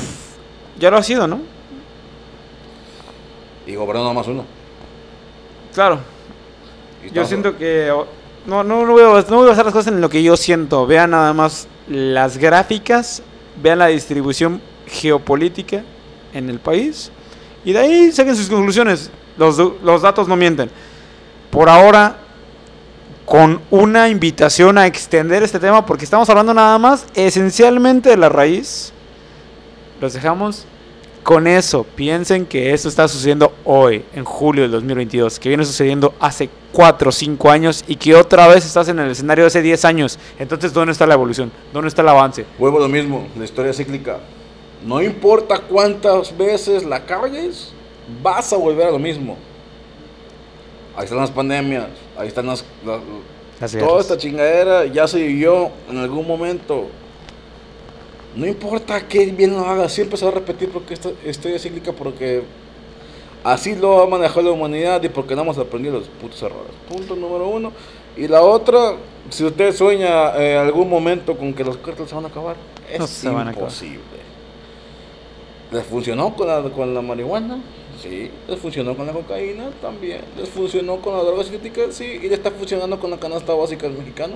ya 0.78 0.90
lo 0.90 0.96
ha 0.96 1.02
sido, 1.02 1.26
¿no? 1.26 1.40
Y 3.66 3.74
gobierno 3.74 4.12
más 4.14 4.26
uno. 4.26 4.44
Claro. 5.74 6.00
Yo 7.12 7.24
siento 7.24 7.56
que... 7.56 7.92
No, 8.46 8.64
no, 8.64 8.86
no, 8.86 8.92
voy 8.92 9.02
a, 9.02 9.24
no 9.28 9.36
voy 9.36 9.48
a 9.48 9.52
hacer 9.52 9.64
las 9.64 9.74
cosas 9.74 9.92
en 9.92 10.00
lo 10.00 10.08
que 10.08 10.22
yo 10.22 10.36
siento. 10.36 10.86
Vean 10.86 11.10
nada 11.10 11.32
más 11.34 11.68
las 11.88 12.38
gráficas, 12.38 13.22
vean 13.62 13.78
la 13.78 13.88
distribución 13.88 14.62
geopolítica 14.86 15.82
en 16.32 16.48
el 16.48 16.58
país 16.58 17.10
y 17.64 17.72
de 17.72 17.78
ahí 17.78 18.12
saquen 18.12 18.36
sus 18.36 18.48
conclusiones. 18.48 19.10
Los, 19.36 19.58
los 19.58 20.02
datos 20.02 20.26
no 20.26 20.36
mienten. 20.36 20.70
Por 21.50 21.68
ahora, 21.68 22.18
con 23.30 23.60
una 23.70 24.08
invitación 24.08 24.76
a 24.76 24.88
extender 24.88 25.44
este 25.44 25.60
tema, 25.60 25.86
porque 25.86 26.02
estamos 26.04 26.28
hablando 26.28 26.52
nada 26.52 26.76
más 26.80 27.06
esencialmente 27.14 28.10
de 28.10 28.16
la 28.16 28.28
raíz, 28.28 28.92
los 30.00 30.14
dejamos 30.14 30.64
con 31.22 31.46
eso, 31.46 31.84
piensen 31.84 32.44
que 32.44 32.72
esto 32.74 32.88
está 32.88 33.06
sucediendo 33.06 33.52
hoy, 33.64 34.04
en 34.14 34.24
julio 34.24 34.62
del 34.62 34.72
2022, 34.72 35.38
que 35.38 35.48
viene 35.48 35.64
sucediendo 35.64 36.12
hace 36.18 36.50
4 36.72 37.08
o 37.08 37.12
5 37.12 37.50
años 37.52 37.84
y 37.86 37.94
que 37.94 38.16
otra 38.16 38.48
vez 38.48 38.66
estás 38.66 38.88
en 38.88 38.98
el 38.98 39.12
escenario 39.12 39.44
de 39.44 39.46
hace 39.46 39.62
10 39.62 39.84
años. 39.84 40.18
Entonces, 40.36 40.72
¿dónde 40.72 40.90
está 40.90 41.06
la 41.06 41.14
evolución? 41.14 41.52
¿Dónde 41.72 41.86
está 41.86 42.02
el 42.02 42.08
avance? 42.08 42.46
Vuelvo 42.58 42.80
lo 42.80 42.88
mismo, 42.88 43.28
la 43.38 43.44
historia 43.44 43.72
cíclica. 43.72 44.18
No 44.84 45.00
importa 45.00 45.60
cuántas 45.60 46.36
veces 46.36 46.84
la 46.84 47.06
caballes, 47.06 47.72
vas 48.24 48.52
a 48.52 48.56
volver 48.56 48.88
a 48.88 48.90
lo 48.90 48.98
mismo. 48.98 49.38
Ahí 50.96 51.04
están 51.04 51.18
las 51.18 51.30
pandemias, 51.30 51.86
ahí 52.16 52.28
están 52.28 52.46
las... 52.46 52.64
toda 53.78 54.00
esta 54.00 54.16
chingadera 54.16 54.86
ya 54.86 55.06
se 55.06 55.18
vivió 55.18 55.70
en 55.88 55.98
algún 55.98 56.26
momento 56.26 56.88
no 58.34 58.46
importa 58.46 59.06
qué 59.08 59.26
bien 59.26 59.54
lo 59.54 59.66
haga, 59.66 59.88
siempre 59.88 60.16
se 60.16 60.24
va 60.24 60.30
a 60.30 60.34
repetir 60.34 60.70
porque 60.70 60.94
esta 60.94 61.10
historia 61.26 61.56
es 61.56 61.62
cíclica 61.62 61.92
porque 61.92 62.42
así 63.42 63.74
lo 63.74 64.02
ha 64.02 64.06
manejado 64.06 64.42
la 64.42 64.52
humanidad 64.52 65.02
y 65.02 65.08
porque 65.08 65.34
no 65.34 65.42
hemos 65.42 65.58
aprendido 65.58 65.98
los 65.98 66.08
putos 66.08 66.40
errores. 66.42 66.72
Punto 66.88 67.16
número 67.16 67.48
uno. 67.48 67.72
Y 68.16 68.28
la 68.28 68.42
otra, 68.42 68.94
si 69.30 69.44
usted 69.44 69.74
sueña 69.74 70.36
en 70.36 70.58
algún 70.58 70.88
momento 70.88 71.36
con 71.36 71.52
que 71.52 71.64
los 71.64 71.76
carteles 71.78 72.08
se 72.08 72.14
van 72.14 72.26
a 72.26 72.28
acabar, 72.28 72.56
es 72.88 73.24
imposible. 73.24 74.00
¿Les 75.72 75.84
funcionó 75.84 76.34
con 76.34 76.46
la, 76.46 76.62
con 76.62 76.94
la 76.94 77.02
marihuana? 77.02 77.60
Sí. 78.02 78.30
¿Les 78.48 78.58
funcionó 78.58 78.96
con 78.96 79.06
la 79.06 79.12
cocaína? 79.12 79.70
También. 79.82 80.22
¿Les 80.36 80.48
funcionó 80.48 81.00
con 81.00 81.16
las 81.16 81.24
drogas 81.26 81.46
sintéticas? 81.46 81.94
Sí. 81.94 82.04
¿Y 82.22 82.28
le 82.28 82.34
está 82.34 82.50
funcionando 82.50 82.98
con 82.98 83.10
la 83.10 83.18
canasta 83.18 83.52
básica 83.52 83.86
del 83.86 83.98
mexicano? 83.98 84.34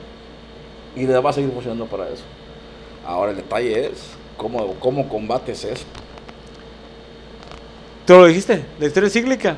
Y 0.94 1.07
le 1.07 1.18
va 1.18 1.31
a 1.31 1.33
seguir 1.33 1.50
funcionando 1.50 1.87
para 1.87 2.09
eso. 2.09 2.24
Ahora 3.07 3.31
el 3.31 3.37
detalle 3.37 3.87
es 3.87 4.11
cómo, 4.37 4.74
cómo 4.81 5.09
combates 5.09 5.64
eso. 5.64 5.85
¿Tú 8.07 8.14
lo 8.14 8.27
dijiste? 8.27 8.64
La 8.79 8.87
historia 8.87 9.09
cíclica. 9.09 9.57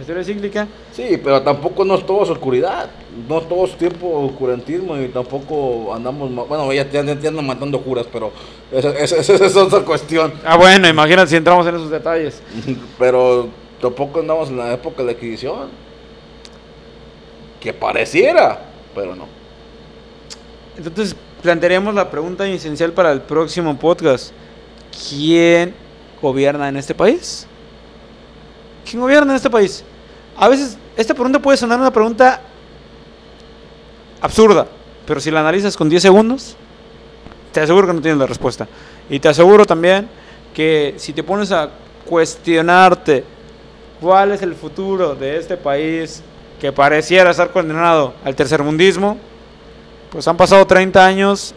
Historia 0.00 0.22
cíclica. 0.22 0.68
Sí, 0.92 1.20
pero 1.22 1.42
tampoco 1.42 1.84
no 1.84 1.96
es 1.96 2.06
todo 2.06 2.18
oscuridad. 2.18 2.90
No 3.28 3.38
es 3.38 3.48
todo 3.48 3.66
tiempo 3.68 4.26
oscurantismo 4.26 4.96
y 4.96 5.08
tampoco 5.08 5.92
andamos. 5.92 6.32
Bueno, 6.48 6.72
ya, 6.72 6.88
ya, 6.88 7.00
andan 7.00 7.46
matando 7.46 7.80
curas, 7.80 8.06
pero 8.12 8.32
esa, 8.70 8.90
es 8.96 9.56
otra 9.56 9.80
cuestión. 9.80 10.32
Ah, 10.44 10.56
bueno, 10.56 10.88
imagínate 10.88 11.30
si 11.30 11.36
entramos 11.36 11.66
en 11.66 11.74
esos 11.74 11.90
detalles. 11.90 12.40
pero 12.98 13.48
tampoco 13.80 14.20
andamos 14.20 14.50
en 14.50 14.58
la 14.58 14.72
época 14.72 14.98
de 14.98 15.06
la 15.06 15.12
adquisición. 15.12 15.68
Que 17.60 17.72
pareciera, 17.72 18.60
pero 18.94 19.16
no. 19.16 19.26
Entonces, 20.76 21.16
plantearemos 21.42 21.92
la 21.92 22.08
pregunta 22.08 22.46
esencial 22.46 22.92
para 22.92 23.10
el 23.10 23.20
próximo 23.22 23.76
podcast. 23.76 24.32
¿Quién 25.08 25.74
gobierna 26.22 26.68
en 26.68 26.76
este 26.76 26.94
país? 26.94 27.47
¿Quién 28.88 29.02
gobierna 29.02 29.32
en 29.32 29.36
este 29.36 29.50
país? 29.50 29.84
A 30.36 30.48
veces 30.48 30.78
esta 30.96 31.12
pregunta 31.12 31.38
puede 31.38 31.58
sonar 31.58 31.78
una 31.78 31.90
pregunta 31.90 32.40
absurda, 34.20 34.66
pero 35.06 35.20
si 35.20 35.30
la 35.30 35.40
analizas 35.40 35.76
con 35.76 35.90
10 35.90 36.00
segundos, 36.00 36.56
te 37.52 37.60
aseguro 37.60 37.86
que 37.86 37.92
no 37.92 38.00
tienes 38.00 38.18
la 38.18 38.26
respuesta. 38.26 38.66
Y 39.10 39.20
te 39.20 39.28
aseguro 39.28 39.66
también 39.66 40.08
que 40.54 40.94
si 40.96 41.12
te 41.12 41.22
pones 41.22 41.52
a 41.52 41.68
cuestionarte 42.06 43.24
cuál 44.00 44.32
es 44.32 44.40
el 44.40 44.54
futuro 44.54 45.14
de 45.14 45.36
este 45.36 45.58
país 45.58 46.22
que 46.58 46.72
pareciera 46.72 47.30
estar 47.30 47.50
condenado 47.50 48.14
al 48.24 48.34
tercermundismo, 48.34 49.18
pues 50.10 50.26
han 50.28 50.36
pasado 50.38 50.66
30 50.66 51.04
años 51.04 51.54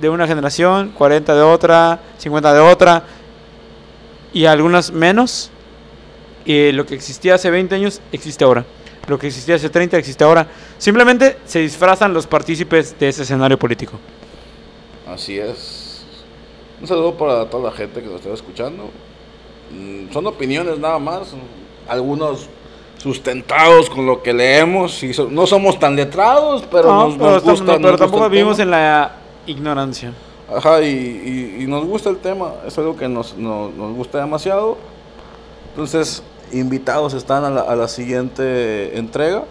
de 0.00 0.10
una 0.10 0.26
generación, 0.26 0.90
40 0.90 1.34
de 1.34 1.42
otra, 1.42 2.00
50 2.18 2.52
de 2.52 2.60
otra, 2.60 3.04
y 4.34 4.44
algunas 4.44 4.92
menos. 4.92 5.50
Y 6.44 6.72
lo 6.72 6.84
que 6.84 6.94
existía 6.94 7.34
hace 7.34 7.50
20 7.50 7.74
años 7.74 8.00
existe 8.12 8.44
ahora. 8.44 8.64
Lo 9.06 9.18
que 9.18 9.26
existía 9.26 9.54
hace 9.56 9.68
30 9.68 9.96
existe 9.98 10.24
ahora. 10.24 10.46
Simplemente 10.78 11.38
se 11.44 11.60
disfrazan 11.60 12.12
los 12.14 12.26
partícipes 12.26 12.98
de 12.98 13.08
ese 13.08 13.22
escenario 13.22 13.58
político. 13.58 13.98
Así 15.06 15.38
es. 15.38 16.04
Un 16.80 16.86
saludo 16.86 17.14
para 17.14 17.48
toda 17.48 17.70
la 17.70 17.76
gente 17.76 18.00
que 18.00 18.06
nos 18.06 18.16
está 18.16 18.32
escuchando. 18.32 18.90
Mm, 19.70 20.12
son 20.12 20.26
opiniones 20.26 20.78
nada 20.78 20.98
más. 20.98 21.34
Algunos 21.88 22.48
sustentados 22.98 23.90
con 23.90 24.06
lo 24.06 24.22
que 24.22 24.32
leemos. 24.32 25.02
Y 25.02 25.12
no 25.30 25.46
somos 25.46 25.78
tan 25.78 25.96
letrados, 25.96 26.64
pero 26.70 27.08
nos, 27.10 27.42
gusta. 27.42 27.78
pero 27.78 27.96
tampoco 27.96 28.28
vivimos 28.28 28.58
en 28.58 28.70
la 28.70 29.16
ignorancia. 29.46 30.12
Ajá, 30.54 30.82
y, 30.82 31.64
nos 31.68 31.84
gusta 31.84 32.10
el 32.10 32.18
tema. 32.18 32.54
Es 32.66 32.76
algo 32.78 32.96
que 32.96 33.08
nos, 33.08 33.36
nos 33.36 33.94
gusta 33.94 34.18
demasiado. 34.18 34.78
Entonces, 35.70 36.22
invitados 36.52 37.14
están 37.14 37.44
a 37.44 37.50
la, 37.76 37.88
siguiente 37.88 38.98
entrega. 38.98 39.44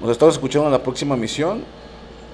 Nos 0.00 0.10
estamos 0.10 0.34
escuchando 0.34 0.66
en 0.66 0.72
la 0.72 0.82
próxima 0.82 1.16
misión. 1.16 1.64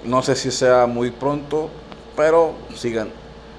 No 0.04 0.22
sé 0.22 0.34
si 0.36 0.50
sea 0.50 0.86
muy 0.86 1.10
pronto, 1.10 1.70
pero 2.16 2.54
sigan, 2.74 3.10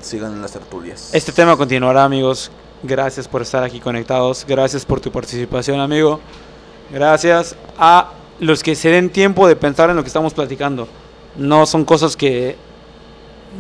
sigan 0.02 0.34
en 0.34 0.42
las 0.42 0.52
tertulias. 0.52 1.14
Este 1.14 1.32
tema 1.32 1.56
continuará, 1.56 2.04
amigos. 2.04 2.52
Gracias 2.84 3.28
por 3.28 3.42
estar 3.42 3.64
aquí 3.64 3.80
conectados. 3.80 4.46
Gracias 4.48 4.86
por 4.86 5.00
tu 5.00 5.12
participación, 5.12 5.80
amigo. 5.80 6.20
Gracias 6.92 7.56
a 7.78 8.12
los 8.40 8.62
que 8.62 8.76
se 8.76 8.90
den 8.90 9.10
tiempo 9.10 9.48
de 9.48 9.56
pensar 9.56 9.90
en 9.90 9.96
lo 9.96 10.04
que 10.04 10.08
estamos 10.08 10.34
platicando. 10.34 10.88
No 11.38 11.66
son 11.66 11.86
cosas 11.86 12.18
que 12.18 12.58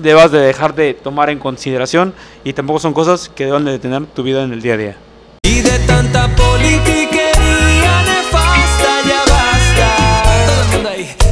debas 0.01 0.31
de 0.31 0.39
dejar 0.39 0.75
de 0.75 0.93
tomar 0.93 1.29
en 1.29 1.39
consideración 1.39 2.13
y 2.43 2.53
tampoco 2.53 2.79
son 2.79 2.93
cosas 2.93 3.29
que 3.29 3.45
deban 3.45 3.65
de 3.65 3.71
detener 3.71 4.05
tu 4.07 4.23
vida 4.23 4.43
en 4.43 4.53
el 4.53 4.61
día 4.61 4.73
a 4.73 4.77
día. 4.77 4.97
Y 5.45 5.61
de 5.61 5.77
tanta 5.79 6.33
politiquería 6.35 8.01
nefasta 8.09 8.91
ya 9.07 9.21
basta. 9.33 9.89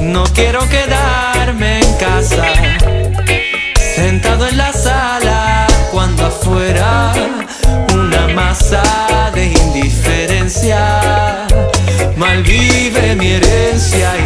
No 0.02 0.24
quiero 0.36 0.60
quedarme 0.68 1.80
en 1.80 1.94
casa, 1.96 2.44
sentado 3.96 4.48
en 4.48 4.58
la 4.58 4.74
sala, 4.74 5.66
cuando 5.92 6.26
afuera 6.26 7.14
una 7.94 8.28
masa 8.28 8.84
de 9.34 9.46
indiferencia. 9.46 11.48
Malvive 12.18 13.16
mi 13.16 13.32
herencia 13.32 14.18